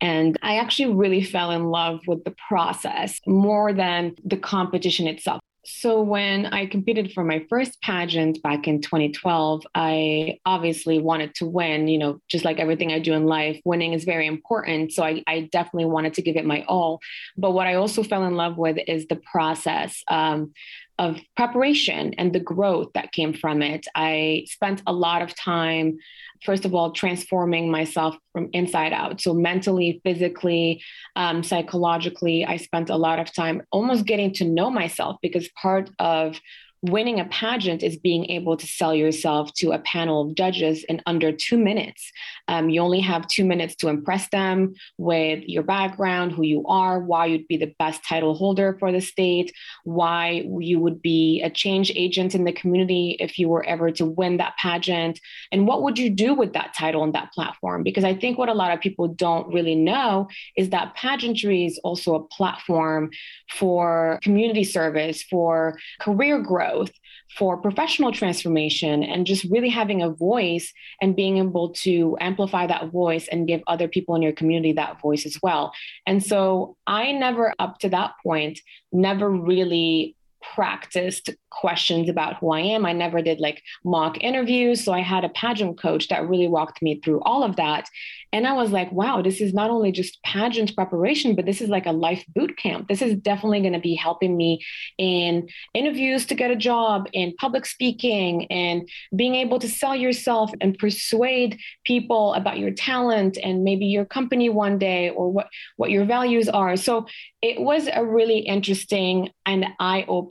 [0.00, 5.40] and i actually really fell in love with the process more than the competition itself
[5.70, 11.46] so, when I competed for my first pageant back in 2012, I obviously wanted to
[11.46, 11.88] win.
[11.88, 14.92] You know, just like everything I do in life, winning is very important.
[14.92, 17.00] So, I, I definitely wanted to give it my all.
[17.36, 20.02] But what I also fell in love with is the process.
[20.08, 20.52] Um,
[20.98, 23.86] of preparation and the growth that came from it.
[23.94, 25.98] I spent a lot of time,
[26.44, 29.20] first of all, transforming myself from inside out.
[29.20, 30.82] So, mentally, physically,
[31.16, 35.90] um, psychologically, I spent a lot of time almost getting to know myself because part
[35.98, 36.40] of
[36.82, 41.02] winning a pageant is being able to sell yourself to a panel of judges in
[41.06, 42.12] under two minutes.
[42.46, 47.00] Um, you only have two minutes to impress them with your background, who you are,
[47.00, 49.52] why you'd be the best title holder for the state,
[49.84, 54.06] why you would be a change agent in the community if you were ever to
[54.06, 57.82] win that pageant, and what would you do with that title and that platform?
[57.82, 61.80] Because I think what a lot of people don't really know is that pageantry is
[61.82, 63.10] also a platform
[63.50, 66.90] for community service, for career growth growth,
[67.36, 72.90] for professional transformation, and just really having a voice and being able to amplify that
[72.90, 75.72] voice and give other people in your community that voice as well.
[76.06, 78.60] And so I never, up to that point,
[78.92, 80.16] never really
[80.54, 82.86] practiced questions about who I am.
[82.86, 84.84] I never did like mock interviews.
[84.84, 87.88] So I had a pageant coach that really walked me through all of that.
[88.32, 91.70] And I was like, wow, this is not only just pageant preparation, but this is
[91.70, 92.86] like a life boot camp.
[92.86, 94.62] This is definitely going to be helping me
[94.98, 100.52] in interviews to get a job, in public speaking, and being able to sell yourself
[100.60, 105.90] and persuade people about your talent and maybe your company one day or what, what
[105.90, 106.76] your values are.
[106.76, 107.06] So
[107.40, 110.27] it was a really interesting and eye opening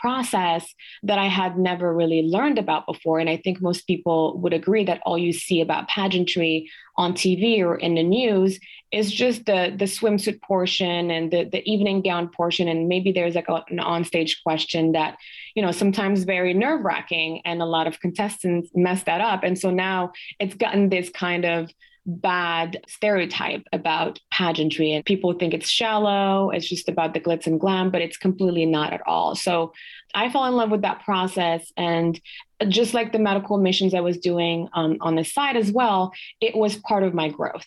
[0.00, 3.18] process that I had never really learned about before.
[3.18, 7.60] And I think most people would agree that all you see about pageantry on TV
[7.60, 8.58] or in the news
[8.92, 12.68] is just the, the swimsuit portion and the, the evening gown portion.
[12.68, 15.16] And maybe there's like a, an onstage question that,
[15.54, 17.40] you know, sometimes very nerve wracking.
[17.44, 19.42] And a lot of contestants mess that up.
[19.42, 21.70] And so now it's gotten this kind of
[22.04, 24.92] bad stereotype about pageantry.
[24.92, 28.66] And people think it's shallow it's just about the glitz and glam but it's completely
[28.66, 29.34] not at all.
[29.34, 29.72] So
[30.14, 31.70] i fell in love with that process.
[31.76, 32.20] And
[32.68, 36.56] just like the medical missions i was doing um, on the side as well it
[36.56, 37.66] was part of my growth.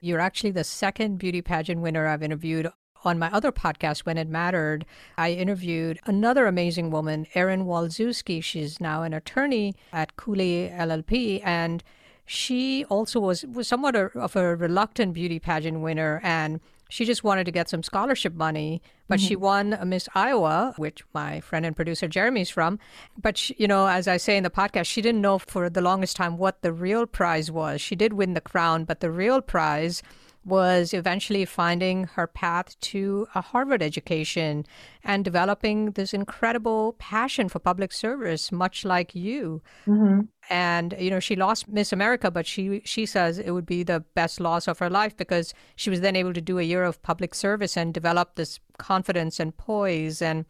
[0.00, 2.68] You're actually the second beauty pageant winner i've interviewed
[3.04, 4.86] on my other podcast, When It Mattered,
[5.18, 8.42] I interviewed another amazing woman, Erin Walczewski.
[8.42, 11.42] She's now an attorney at Cooley LLP.
[11.44, 11.84] And
[12.26, 17.24] she also was, was somewhat a, of a reluctant beauty pageant winner and she just
[17.24, 19.26] wanted to get some scholarship money but mm-hmm.
[19.26, 22.78] she won a miss iowa which my friend and producer jeremy's from
[23.20, 25.80] but she, you know as i say in the podcast she didn't know for the
[25.80, 29.40] longest time what the real prize was she did win the crown but the real
[29.40, 30.02] prize
[30.44, 34.66] was eventually finding her path to a Harvard education
[35.02, 39.62] and developing this incredible passion for public service, much like you.
[39.86, 40.20] Mm-hmm.
[40.50, 44.00] And you know, she lost Miss America, but she she says it would be the
[44.14, 47.02] best loss of her life because she was then able to do a year of
[47.02, 50.44] public service and develop this confidence and poise and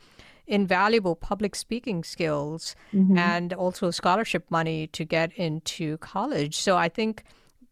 [0.46, 3.16] invaluable public speaking skills mm-hmm.
[3.16, 6.57] and also scholarship money to get into college.
[6.57, 7.24] So I think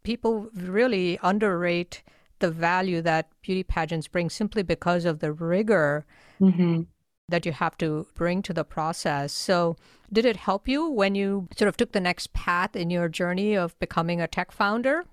[0.02, 2.02] people really underrate
[2.38, 6.04] the value that beauty pageants bring simply because of the rigor
[6.40, 6.82] mm-hmm.
[7.28, 9.32] that you have to bring to the process.
[9.32, 9.76] So,
[10.12, 13.54] did it help you when you sort of took the next path in your journey
[13.54, 15.04] of becoming a tech founder?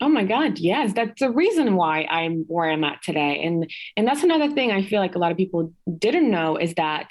[0.00, 0.92] Oh my God, yes.
[0.92, 3.40] That's the reason why I'm where I'm at today.
[3.42, 6.74] And and that's another thing I feel like a lot of people didn't know is
[6.74, 7.10] that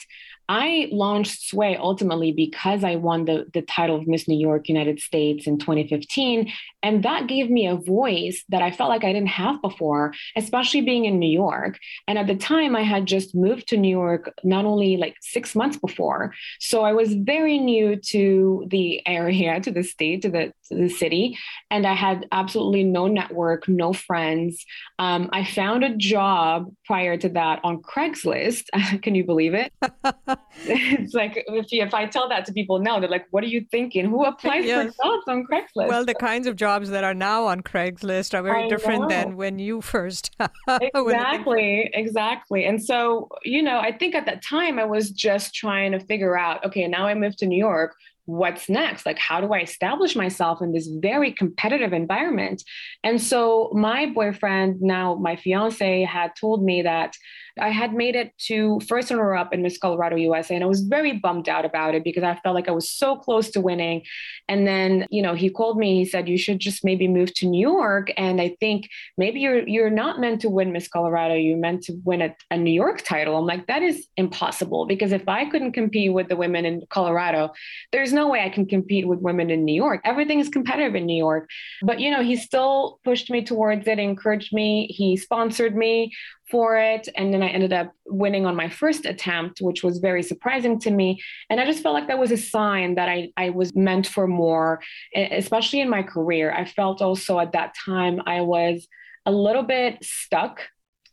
[0.50, 5.00] I launched SWAAY ultimately because I won the, the title of Miss New York United
[5.00, 6.52] States in 2015.
[6.82, 10.82] And that gave me a voice that I felt like I didn't have before, especially
[10.82, 11.80] being in New York.
[12.08, 15.56] And at the time, I had just moved to New York not only like six
[15.56, 16.34] months before.
[16.60, 20.90] So I was very new to the area, to the state, to the, to the
[20.90, 21.38] city.
[21.72, 24.66] And I had absolutely no network, no friends.
[25.00, 28.66] Um, I found a job prior to that on Craigslist.
[29.02, 29.72] Can you believe it?
[30.66, 33.48] it's like if, you, if I tell that to people now, they're like, "What are
[33.48, 34.06] you thinking?
[34.06, 34.96] Who applies yes.
[34.96, 38.44] for jobs on Craigslist?" Well, the kinds of jobs that are now on Craigslist are
[38.44, 39.08] very I different know.
[39.10, 40.36] than when you first.
[40.68, 42.66] exactly, exactly.
[42.66, 46.38] And so, you know, I think at that time I was just trying to figure
[46.38, 50.16] out, okay, now I moved to New York what's next like how do i establish
[50.16, 52.64] myself in this very competitive environment
[53.04, 57.18] and so my boyfriend now my fiance had told me that
[57.60, 60.82] I had made it to first runner up in Miss Colorado USA, and I was
[60.82, 64.04] very bummed out about it because I felt like I was so close to winning.
[64.48, 65.98] And then, you know, he called me.
[65.98, 69.68] He said, "You should just maybe move to New York." And I think maybe you're
[69.68, 71.36] you're not meant to win Miss Colorado.
[71.36, 73.38] You're meant to win a, a New York title.
[73.38, 77.52] I'm like, that is impossible because if I couldn't compete with the women in Colorado,
[77.92, 80.02] there's no way I can compete with women in New York.
[80.06, 81.50] Everything is competitive in New York.
[81.84, 84.88] But you know, he still pushed me towards it, encouraged me.
[84.88, 86.12] He sponsored me
[86.54, 87.10] for it.
[87.16, 90.92] And then I ended up winning on my first attempt, which was very surprising to
[90.92, 91.20] me.
[91.50, 94.28] And I just felt like that was a sign that I, I was meant for
[94.28, 94.80] more,
[95.16, 96.54] especially in my career.
[96.54, 98.88] I felt also at that time I was
[99.26, 100.62] a little bit stuck.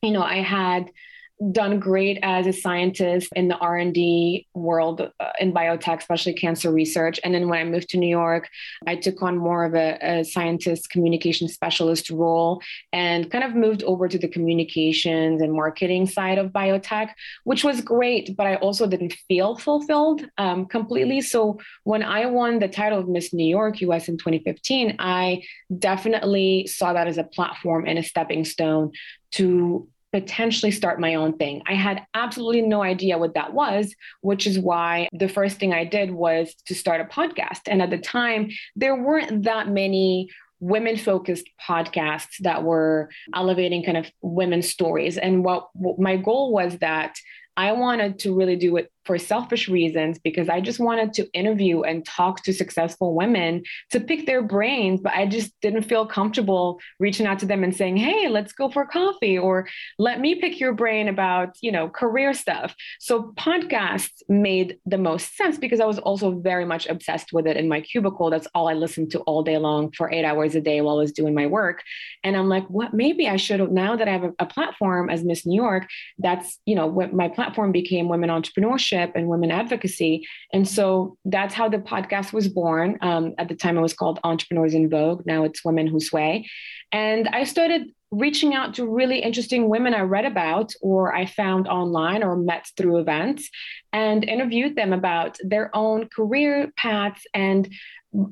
[0.02, 0.90] You know, I had
[1.52, 7.18] done great as a scientist in the r&d world uh, in biotech especially cancer research.
[7.24, 8.48] And then when i moved to new york
[8.86, 12.60] i took on more of a, a, scientist communication specialist role
[12.92, 17.10] and kind of moved over to the communications and marketing side of biotech
[17.44, 21.20] which was great but i also didn't feel fulfilled um, completely.
[21.20, 25.42] So when i won the title of miss new york us in 2015 i
[25.78, 28.92] definitely saw that as a platform and a stepping stone
[29.32, 31.62] to potentially start my own thing.
[31.66, 35.84] I had absolutely no idea what that was, which is why the first thing I
[35.84, 37.60] did was to start a podcast.
[37.66, 43.96] And at the time, there weren't that many women focused podcasts that were elevating kind
[43.96, 45.16] of women's stories.
[45.16, 47.16] And what, what my goal was that
[47.56, 51.82] I wanted to really do it for selfish reasons because I just wanted to interview
[51.82, 56.80] and talk to successful women to pick their brains, but I just didn't feel comfortable
[56.98, 59.66] reaching out to them and saying, "Hey, let's go for coffee," or
[59.98, 65.36] "Let me pick your brain about you know career stuff." So podcasts made the most
[65.36, 68.30] sense because I was also very much obsessed with it in my cubicle.
[68.30, 71.02] That's all I listened to all day long for eight hours a day while I
[71.02, 71.82] was doing my work,
[72.22, 72.92] and I'm like, "What?
[72.92, 75.86] Maybe I should now that I have a, platform as Miss New York.
[76.18, 80.26] That's you know what my platform became women entrepreneurship and women advocacy.
[80.52, 82.98] And so that's how the podcast was born.
[83.00, 85.22] Um, at the time, it was called Entrepreneurs in Vogue.
[85.26, 86.46] Now it's Women Who SWAAY.
[86.92, 91.68] And I started reaching out to really interesting women I read about or I found
[91.68, 93.48] online or met through events
[93.92, 97.24] and interviewed them about their own career paths.
[97.34, 97.72] And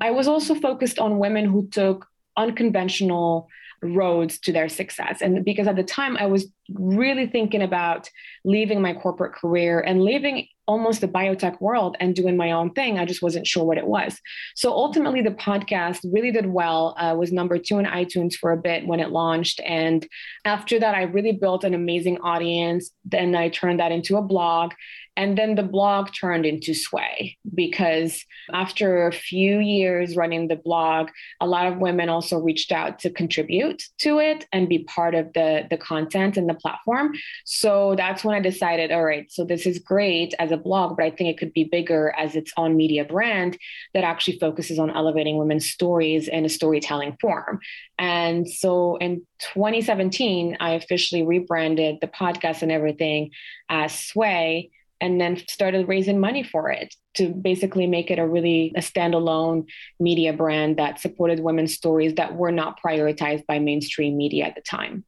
[0.01, 2.07] I was also focused on women who took
[2.37, 3.49] unconventional
[3.81, 5.23] roads to their success.
[5.23, 8.11] And because at the time I was really thinking about
[8.45, 12.99] leaving my corporate career and leaving almost the biotech world and doing my own thing.
[12.99, 14.21] I just wasn't sure what it was.
[14.55, 16.95] So ultimately, the podcast really did well.
[16.99, 20.07] Uh, was number two in iTunes for a bit when it launched, and
[20.45, 22.91] after that, I really built an amazing audience.
[23.05, 24.73] Then I turned that into a blog,
[25.19, 31.09] and then the blog turned into SWAAY because after a few years running the blog,
[31.41, 35.33] a lot of women also reached out to contribute to it and be part of
[35.33, 37.13] the, the content and the platform.
[37.45, 41.05] So that's when I decided, all right, so this is great as a blog, but
[41.05, 43.59] I think it could be bigger as its own media brand
[43.95, 47.61] that actually focuses on elevating women's stories in a storytelling form.
[47.99, 53.31] And so in 2017, I officially rebranded the podcast and everything
[53.69, 58.73] as SWAAY and then started raising money for it to basically make it a really
[58.77, 59.67] a standalone
[60.01, 64.61] media brand that supported women's stories that were not prioritized by mainstream media at the
[64.61, 65.05] time.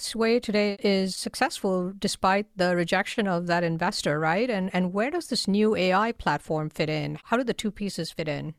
[0.00, 4.48] SWAAY today is successful despite the rejection of that investor, right?
[4.48, 7.18] And and where does this new AI platform fit in?
[7.24, 8.54] How do the two pieces fit in?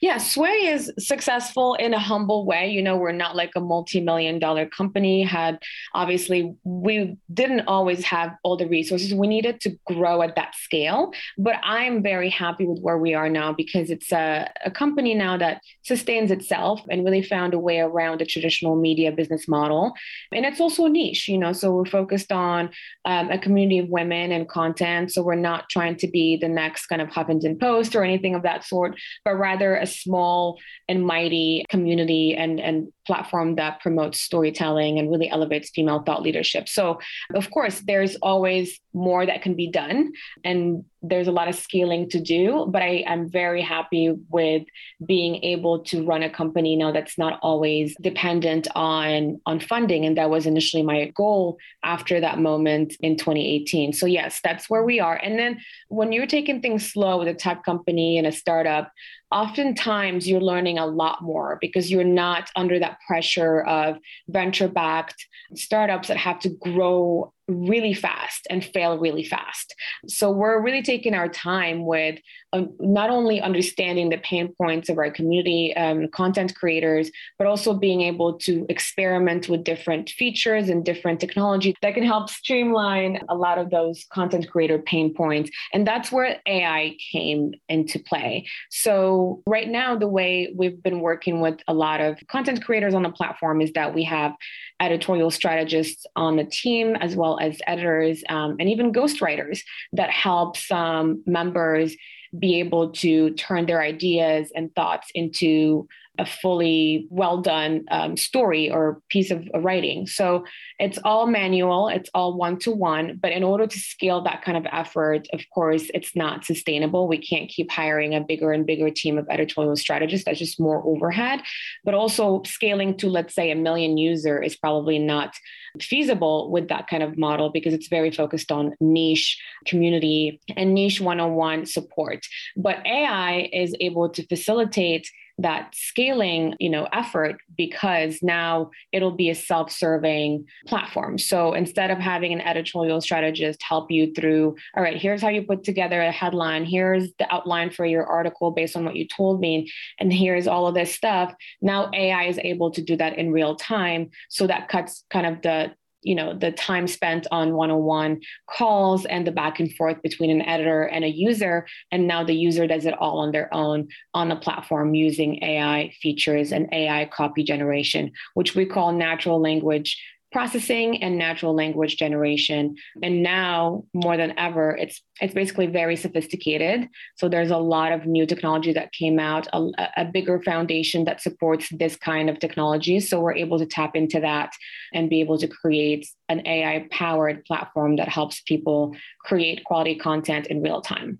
[0.00, 2.70] Yeah, SWAAY is successful in a humble way.
[2.70, 5.22] You know, we're not like a multi-million dollar company.
[5.22, 5.58] Had
[5.92, 11.12] obviously we didn't always have all the resources we needed to grow at that scale.
[11.36, 15.36] But I'm very happy with where we are now because it's a, a company now
[15.36, 19.92] that sustains itself and really found a way around the traditional media business model.
[20.32, 22.70] And it's also a niche, you know, so we're focused on
[23.04, 25.12] um, a community of women and content.
[25.12, 28.42] So we're not trying to be the next kind of Huffington Post or anything of
[28.44, 35.00] that sort, but rather a small and mighty community and, and platform that promotes storytelling
[35.00, 36.68] and really elevates female thought leadership.
[36.68, 37.00] So,
[37.34, 40.12] of course, there's always more that can be done,
[40.44, 42.66] and there's a lot of scaling to do.
[42.68, 44.62] But I am very happy with
[45.04, 50.16] being able to run a company now that's not always dependent on on funding, and
[50.16, 53.92] that was initially my goal after that moment in 2018.
[53.92, 55.16] So yes, that's where we are.
[55.16, 55.58] And then
[55.88, 58.92] when you're taking things slow with a tech company and a startup,
[59.32, 63.98] oftentimes you're learning a lot more because you're not under that pressure of
[64.28, 69.74] venture backed startups that have to grow really fast and fail really fast.
[70.06, 72.18] So we're really taking our time with
[72.52, 77.74] um, not only understanding the pain points of our community um, content creators, but also
[77.74, 83.34] being able to experiment with different features and different technology that can help streamline a
[83.34, 85.50] lot of those content creator pain points.
[85.72, 88.46] And that's where AI came into play.
[88.70, 93.02] So right now, the way we've been working with a lot of content creators on
[93.02, 94.32] the platform is that we have
[94.80, 99.60] editorial strategists on the team as well as editors um, and even ghostwriters
[99.92, 101.96] that help some members
[102.38, 105.88] be able to turn their ideas and thoughts into
[106.18, 110.06] a fully well done um, story or piece of writing.
[110.06, 110.44] So
[110.78, 113.18] it's all manual, it's all one to one.
[113.20, 117.08] But in order to scale that kind of effort, of course, it's not sustainable.
[117.08, 120.26] We can't keep hiring a bigger and bigger team of editorial strategists.
[120.26, 121.40] That's just more overhead.
[121.84, 125.34] But also scaling to, let's say, a million user is probably not
[125.80, 131.00] feasible with that kind of model because it's very focused on niche community and niche
[131.00, 132.26] one-on-one support.
[132.56, 135.08] But AI is able to facilitate
[135.42, 141.18] that scaling you know effort because now it'll be a self-serving platform.
[141.18, 145.42] So instead of having an editorial strategist help you through all right here's how you
[145.42, 146.64] put together a headline.
[146.64, 150.66] Here's the outline for your article based on what you told me and here's all
[150.66, 154.10] of this stuff now ai is able to do that in real time.
[154.28, 155.72] So that cuts kind of the
[156.02, 160.42] you know the time spent on one-on-one calls and the back and forth between an
[160.42, 161.66] editor and a user.
[161.92, 165.92] And now the user does it all on their own on the platform using ai
[166.00, 170.00] features and ai copy generation which we call natural language
[170.32, 172.76] processing and natural language generation.
[173.02, 176.88] And now more than ever, it's it's basically very sophisticated.
[177.16, 179.68] So there's a lot of new technology that came out, a,
[179.98, 183.00] a bigger foundation that supports this kind of technology.
[183.00, 184.52] So we're able to tap into that
[184.94, 190.46] and be able to create an AI powered platform that helps people create quality content
[190.46, 191.18] in real time.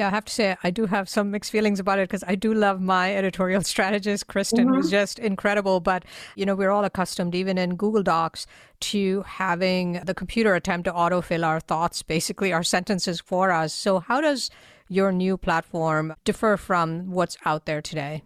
[0.00, 2.34] Yeah, I have to say, I do have some mixed feelings about it because I
[2.34, 4.76] do love my editorial strategist, Kristen, mm-hmm.
[4.76, 5.80] who's just incredible.
[5.80, 8.46] But, you know, we're all accustomed, even in Google Docs,
[8.80, 13.74] to having the computer attempt to autofill our thoughts, basically our sentences for us.
[13.74, 14.48] So, how does
[14.88, 18.22] your new platform differ from what's out there today?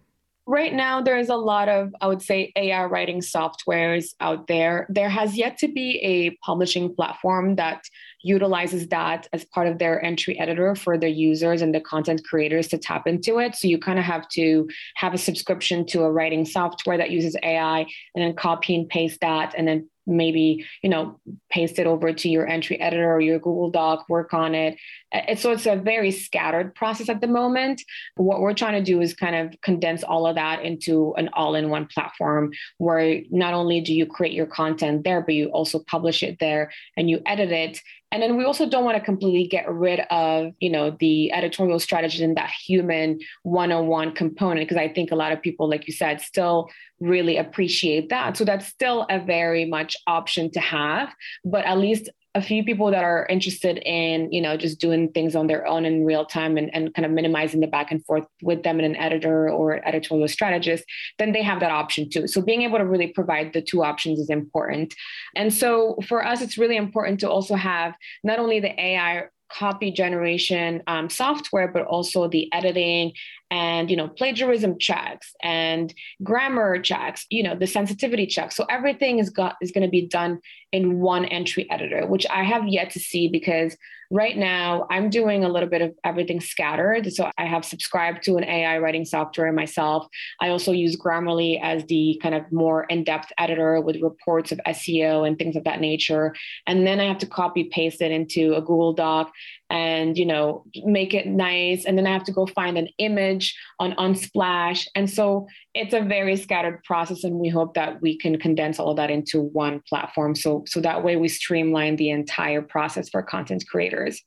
[0.47, 4.85] Right now, there's a lot of, I would say, AI writing softwares out there.
[4.89, 7.81] There has yet to be a publishing platform that
[8.21, 12.67] utilizes that as part of their entry editor for their users and the content creators
[12.67, 13.55] to tap into it.
[13.55, 17.35] So you kind of have to have a subscription to a writing software that uses
[17.41, 22.13] AI and then copy and paste that and then maybe you know paste it over
[22.13, 24.77] to your entry editor or your google doc work on it.
[25.13, 27.81] Uh, it's, so it's a very scattered process at the moment.
[28.15, 31.87] What we're trying to do is kind of condense all of that into an all-in-one
[31.87, 36.37] platform where not only do you create your content there but you also publish it
[36.39, 37.81] there and you edit it
[38.11, 41.79] and then we also don't want to completely get rid of you know the editorial
[41.79, 45.93] strategy and that human one-on-one component because i think a lot of people like you
[45.93, 46.69] said still
[47.01, 48.37] really appreciate that.
[48.37, 52.91] So that's still a very much option to have but at least a few people
[52.91, 56.57] that are interested in you know just doing things on their own in real time
[56.57, 59.85] and, and kind of minimizing the back and forth with them and an editor or
[59.87, 60.83] editorial strategist
[61.17, 62.27] then they have that option too.
[62.27, 64.93] So being able to really provide the two options is important.
[65.35, 69.91] And so for us it's really important to also have not only the ai copy
[69.91, 73.13] generation um, software, but also the editing
[73.51, 75.93] and you know plagiarism checks and
[76.23, 78.55] grammar checks you know the sensitivity checks.
[78.55, 80.39] So everything is got is going to be done
[80.71, 83.77] in one entry editor which i have yet to see because
[84.11, 87.11] right now i'm doing a little bit of everything scattered.
[87.13, 90.07] So i have subscribed to an ai writing software myself.
[90.41, 95.27] I also use grammarly as the kind of more in-depth editor with reports of seo
[95.27, 96.35] and things of that nature.
[96.67, 99.31] And then i have to copy paste it into a google doc
[99.69, 101.85] and you know make it nice.
[101.85, 104.87] And then i have to go find an image on unsplash.
[104.95, 108.91] And so it's a very scattered process and we hope that we can condense all
[108.91, 110.35] of that into one platform.
[110.35, 114.21] So so that way we streamline the entire process for content creators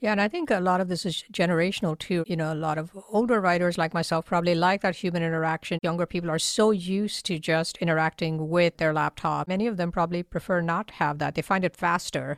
[0.00, 2.24] yeah, and I think a lot of this is generational too.
[2.26, 5.78] You know, a lot of older writers like myself probably like that human interaction.
[5.82, 9.48] Younger people are so used to just interacting with their laptop.
[9.48, 11.34] Many of them probably prefer not to have that.
[11.34, 12.36] They find it faster.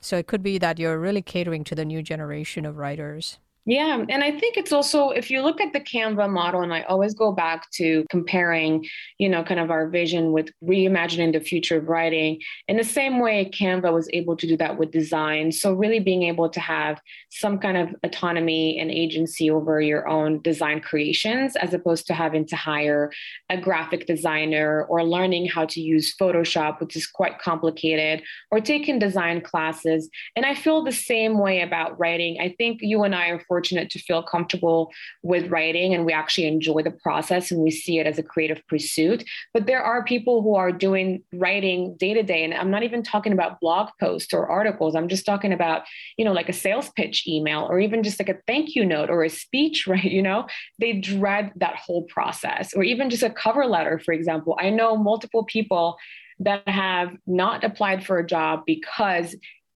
[0.00, 3.38] So it could be that you're really catering to the new generation of writers.
[3.68, 4.02] Yeah.
[4.08, 7.12] And I think it's also, if you look at the Canva model, and I always
[7.12, 8.86] go back to comparing,
[9.18, 13.20] you know, kind of our vision with reimagining the future of writing, in the same
[13.20, 15.52] way Canva was able to do that with design.
[15.52, 16.98] So, really being able to have
[17.28, 22.46] some kind of autonomy and agency over your own design creations, as opposed to having
[22.46, 23.12] to hire
[23.50, 28.98] a graphic designer or learning how to use Photoshop, which is quite complicated, or taking
[28.98, 30.08] design classes.
[30.36, 32.38] And I feel the same way about writing.
[32.40, 34.92] I think you and I are fortunate to feel comfortable
[35.24, 38.62] with writing and we actually enjoy the process and we see it as a creative
[38.68, 39.24] pursuit.
[39.52, 42.44] But there are people who are doing writing day to day.
[42.44, 44.94] And I'm not even talking about blog posts or articles.
[44.94, 45.82] I'm just talking about,
[46.16, 49.10] you know, like a sales pitch email or even just like a thank you note
[49.10, 50.04] or a speech, right?
[50.04, 50.46] You know,
[50.78, 54.56] they dread that whole process or even just a cover letter, for example.
[54.60, 55.96] I know multiple people
[56.40, 59.34] that have not applied for a job because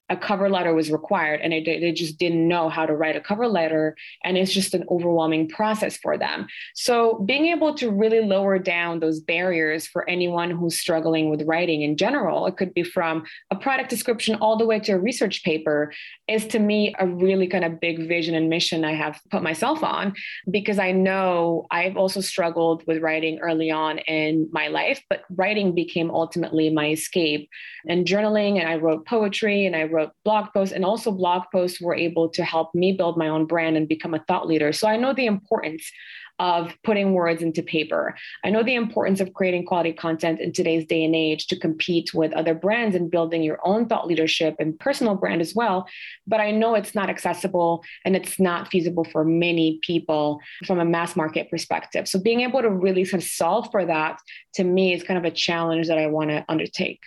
[0.08, 3.20] a cover letter was required and they, they just didn't know how to write a
[3.20, 6.46] cover letter and it's just an overwhelming process for them.
[6.74, 11.82] So being able to really lower down those barriers for anyone who's struggling with writing
[11.82, 15.42] in general it could be from a product description all the way to a research
[15.44, 15.92] paper
[16.28, 19.82] is to me a really kind of big vision and mission i have put myself
[19.82, 20.12] on
[20.50, 25.74] because i know i've also struggled with writing early on in my life but writing
[25.74, 27.48] became ultimately my escape.
[27.88, 31.42] And journaling and i wrote poetry and i wrote wrote blog posts, and also blog
[31.52, 34.72] posts were able to help me build my own brand and become a thought leader.
[34.72, 35.90] So I know the importance
[36.38, 38.16] of putting words into paper.
[38.42, 42.14] I know the importance of creating quality content in today's day and age to compete
[42.14, 45.86] with other brands and building your own thought leadership and personal brand as well.
[46.26, 50.84] But I know it's not accessible and it's not feasible for many people from a
[50.84, 52.08] mass market perspective.
[52.08, 54.18] So being able to really of solve for that
[54.54, 57.00] to me is kind of a challenge that I want to undertake.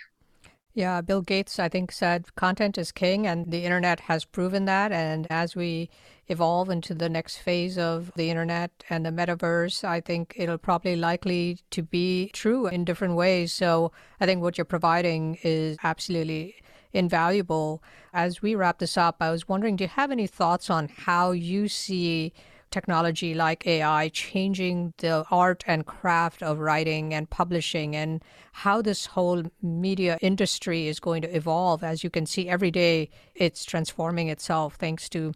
[0.76, 4.92] Yeah, Bill Gates, I think, said content is king, and the internet has proven that.
[4.92, 5.88] And as we
[6.28, 10.94] evolve into the next phase of the internet and the metaverse, I think it'll probably
[10.94, 13.54] likely to be true in different ways.
[13.54, 16.56] So I think what you're providing is absolutely
[16.92, 17.82] invaluable.
[18.12, 21.30] As we wrap this up, I was wondering do you have any thoughts on how
[21.30, 22.34] you see
[22.70, 29.06] technology like AI changing the art and craft of writing and publishing and how this
[29.06, 31.82] whole media industry is going to evolve.
[31.84, 35.32] As you can see, every day it's transforming itself thanks to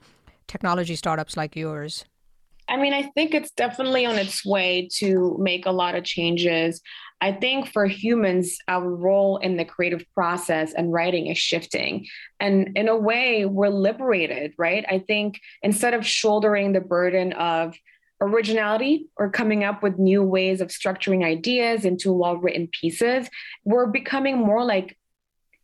[0.47, 2.05] technology startups like yours.
[2.71, 6.81] I mean, I think it's definitely on its way to make a lot of changes.
[7.21, 12.07] I think for humans, our role in the creative process and writing is shifting.
[12.39, 14.85] And in a way, we're liberated, right?
[14.89, 17.77] I think instead of shouldering the burden of
[18.21, 23.29] originality or coming up with new ways of structuring ideas into well written pieces,
[23.65, 24.97] we're becoming more like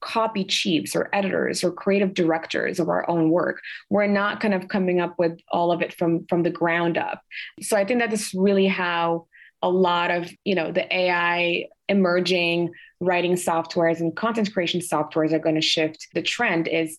[0.06, 3.60] copy chiefs or editors or creative directors of our own work.
[3.90, 7.22] We're not kind of coming up with all of it from from the ground up.
[7.60, 9.26] So i think that is really how
[9.62, 15.38] a lot of you know the ai emerging writing softwares and content creation softwares are
[15.38, 16.98] going to shift the trend is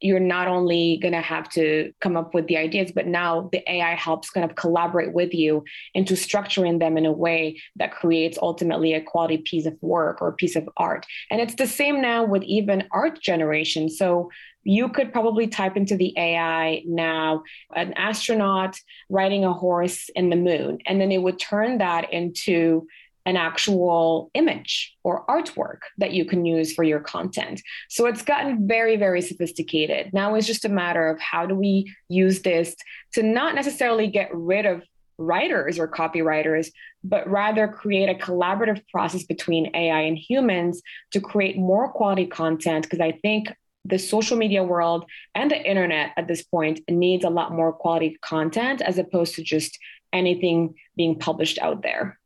[0.00, 3.62] you're not only going to have to come up with the ideas, but now the
[3.70, 8.38] AI helps kind of collaborate with you into structuring them in a way that creates
[8.40, 11.06] ultimately a quality piece of work or a piece of art.
[11.30, 13.88] And it's the same now with even art generation.
[13.88, 14.30] So
[14.64, 17.42] you could probably type into the AI now
[17.74, 18.78] an astronaut
[19.08, 22.86] riding a horse in the moon, and then it would turn that into
[23.28, 27.60] an actual image or artwork that you can use for your content.
[27.90, 30.14] So it's gotten very, very sophisticated.
[30.14, 32.74] Now it's just a matter of how do we use this
[33.12, 34.82] to not necessarily get rid of
[35.18, 36.70] writers or copywriters,
[37.04, 42.84] but rather create a collaborative process between AI and humans to create more quality content.
[42.84, 43.52] Because I think
[43.84, 45.04] the social media world
[45.34, 49.42] and the internet at this point needs a lot more quality content as opposed to
[49.42, 49.78] just
[50.14, 52.18] anything being published out there.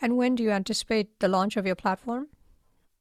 [0.00, 2.28] And when do you anticipate the launch of your platform?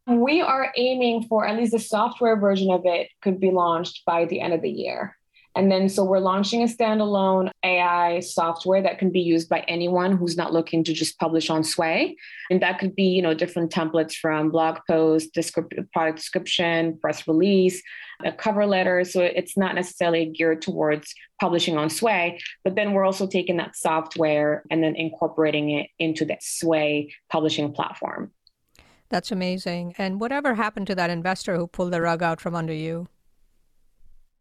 [0.07, 4.25] We are aiming for at least the software version of it could be launched by
[4.25, 5.17] the end of the year.
[5.55, 10.17] And then, so we're launching a standalone AI software that can be used by anyone
[10.17, 12.15] who's not looking to just publish on SWAAY.
[12.49, 17.25] And that could be, you know, different templates from blog post, descriptive product description, press
[17.25, 17.81] release,
[18.25, 19.05] a cover letter.
[19.05, 23.77] So it's not necessarily geared towards publishing on SWAAY, but then we're also taking that
[23.77, 28.31] software and then incorporating it into the SWAAY publishing platform.
[29.09, 29.95] That's amazing.
[29.97, 33.07] And whatever happened to that investor who pulled the rug out from under you?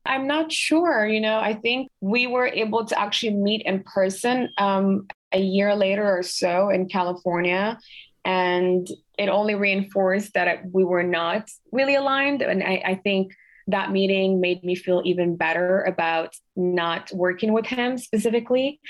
[0.07, 1.07] I'm not sure.
[1.07, 5.75] You know, I think we were able to actually meet in person um, a year
[5.75, 7.79] later or so in California.
[8.25, 8.87] And
[9.19, 12.43] it only reinforced that we were not really aligned.
[12.43, 13.33] And I, I think
[13.67, 18.81] that meeting made me feel even better about not working with him specifically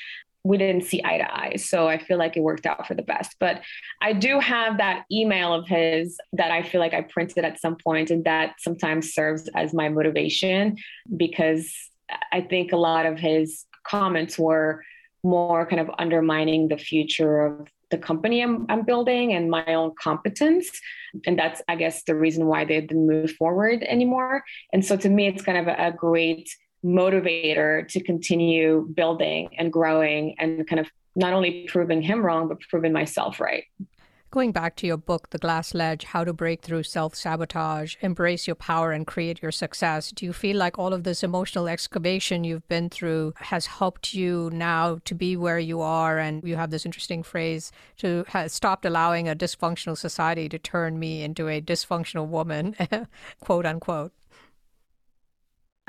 [0.44, 1.56] we didn't see eye to eye.
[1.56, 3.34] So I feel like it worked out for the best.
[3.40, 3.62] But
[4.02, 7.76] I do have that email of his that I feel like I printed at some
[7.76, 10.76] point, and that sometimes serves as my motivation
[11.16, 11.74] because
[12.30, 14.84] I think a lot of his comments were
[15.22, 19.92] more kind of undermining the future of the company I'm, I'm building and my own
[19.98, 20.68] competence.
[21.26, 24.42] And that's, I guess, the reason why they didn't move forward anymore.
[24.72, 26.50] And so to me, it's kind of a, a great
[26.84, 32.60] motivator to continue building and growing and kind of not only proving him wrong, but
[32.60, 33.64] proving myself right.
[34.34, 38.48] Going back to your book, The Glass Ledge How to Break Through Self Sabotage, Embrace
[38.48, 42.42] Your Power, and Create Your Success, do you feel like all of this emotional excavation
[42.42, 46.18] you've been through has helped you now to be where you are?
[46.18, 50.98] And you have this interesting phrase to have stopped allowing a dysfunctional society to turn
[50.98, 52.74] me into a dysfunctional woman,
[53.38, 54.10] quote unquote.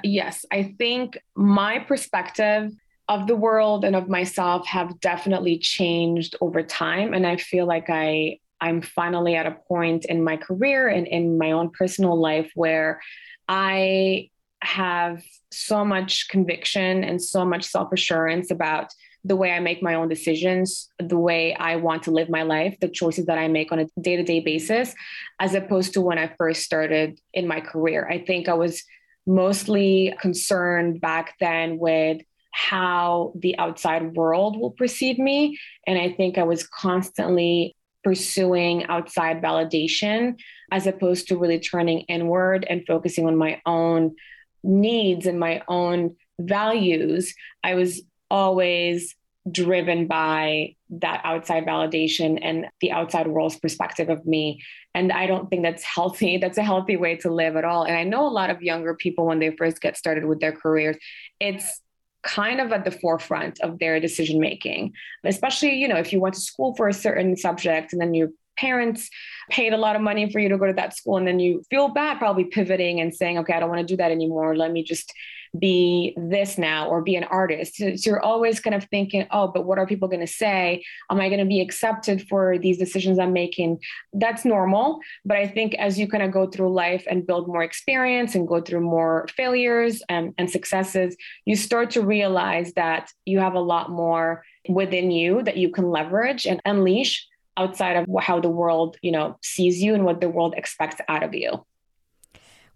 [0.06, 2.72] Yes, I think my perspective
[3.10, 7.89] of the world and of myself have definitely changed over time and I feel like
[7.89, 12.51] I I'm finally at a point in my career and in my own personal life
[12.53, 13.01] where
[13.47, 14.30] I
[14.62, 18.93] have so much conviction and so much self-assurance about
[19.24, 22.78] the way I make my own decisions, the way I want to live my life,
[22.80, 24.93] the choices that I make on a day to day basis,
[25.39, 28.08] as opposed to when I first started in my career.
[28.08, 28.84] I think I was
[29.26, 32.21] mostly concerned back then with
[32.51, 35.59] how the outside world will perceive me.
[35.86, 40.39] And I think I was constantly pursuing outside validation
[40.71, 44.15] as opposed to really turning inward and focusing on my own
[44.63, 47.34] needs and my own values.
[47.63, 49.15] I was always
[49.51, 54.61] driven by that outside validation and the outside world's perspective of me.
[54.93, 56.38] And I don't think that's healthy.
[56.45, 57.83] That's a healthy way to live at all.
[57.83, 60.51] And I know a lot of younger people, when they first get started with their
[60.51, 60.97] careers,
[61.39, 61.81] it's
[62.23, 64.91] kind of at the forefront of their decision making
[65.25, 68.29] especially you know if you went to school for a certain subject and then your
[68.57, 69.11] parents
[69.51, 71.61] paid a lot of money for you to go to that school and then you
[71.69, 74.71] feel bad probably pivoting and saying okay i don't want to do that anymore let
[74.71, 75.13] me just
[75.60, 77.76] be this now or be an artist.
[77.76, 80.84] So, you're always kind of thinking, oh, but what are people going to say?
[81.10, 83.80] Am I going to be accepted for these decisions I'm making?
[84.14, 84.99] That's normal.
[85.24, 88.47] But I think as you kind of go through life and build more experience and
[88.47, 93.60] go through more failures and, and successes, you start to realize that you have a
[93.60, 97.28] lot more within you that you can leverage and unleash
[97.58, 101.24] outside of how the world, you know, sees you and what the world expects out
[101.24, 101.66] of you.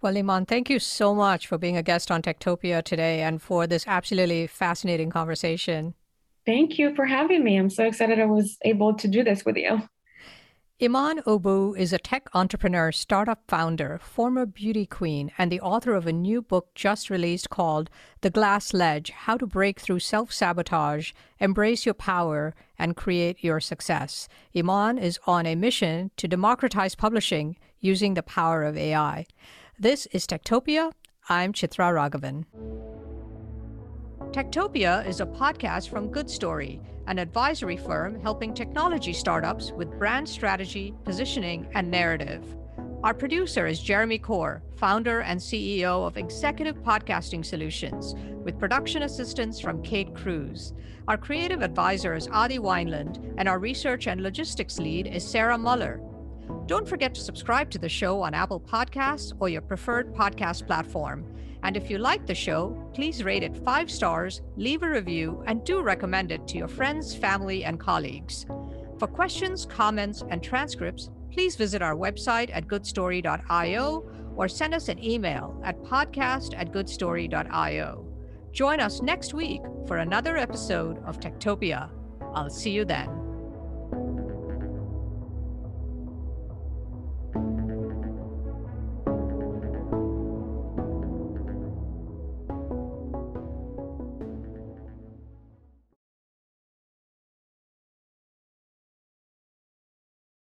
[0.01, 3.67] Well, Iman, thank you so much for being a guest on Techtopia today and for
[3.67, 5.93] this absolutely fascinating conversation.
[6.45, 7.57] Thank you for having me.
[7.57, 9.81] I'm so excited I was able to do this with you.
[10.81, 16.07] Iman Oubou is a tech entrepreneur, startup founder, former beauty queen, and the author of
[16.07, 17.89] a new book just released called
[18.21, 23.59] The Glass Ledge How to Break Through Self Sabotage, Embrace Your Power, and Create Your
[23.59, 24.29] Success.
[24.55, 29.25] Iman is on a mission to democratize publishing using the power of AI.
[29.81, 30.91] This is Techtopia.
[31.29, 32.43] I'm Chitra Ragavan.
[34.33, 40.27] Techtopia is a podcast from Good Story, an advisory firm helping technology startups with brand
[40.27, 42.43] strategy, positioning, and narrative.
[43.05, 49.61] Our producer is Jeremy Corr, founder and CEO of Executive Podcasting Solutions, with production assistance
[49.61, 50.73] from Kate Cruz.
[51.07, 56.01] Our creative advisor is Adi Wineland, and our research and logistics lead is Sarah Muller.
[56.69, 61.25] Don't forget to subscribe to the show on Apple Podcasts or your preferred podcast platform.
[61.63, 65.63] And if you like the show, please rate it five stars, leave a review, and
[65.63, 68.45] do recommend it to your friends, family, and colleagues.
[68.99, 75.03] For questions, comments, and transcripts, please visit our website at goodstory.io or send us an
[75.03, 78.05] email at podcast at goodstory.io.
[78.51, 81.89] Join us next week for another episode of Techtopia.
[82.35, 83.28] I'll see you then.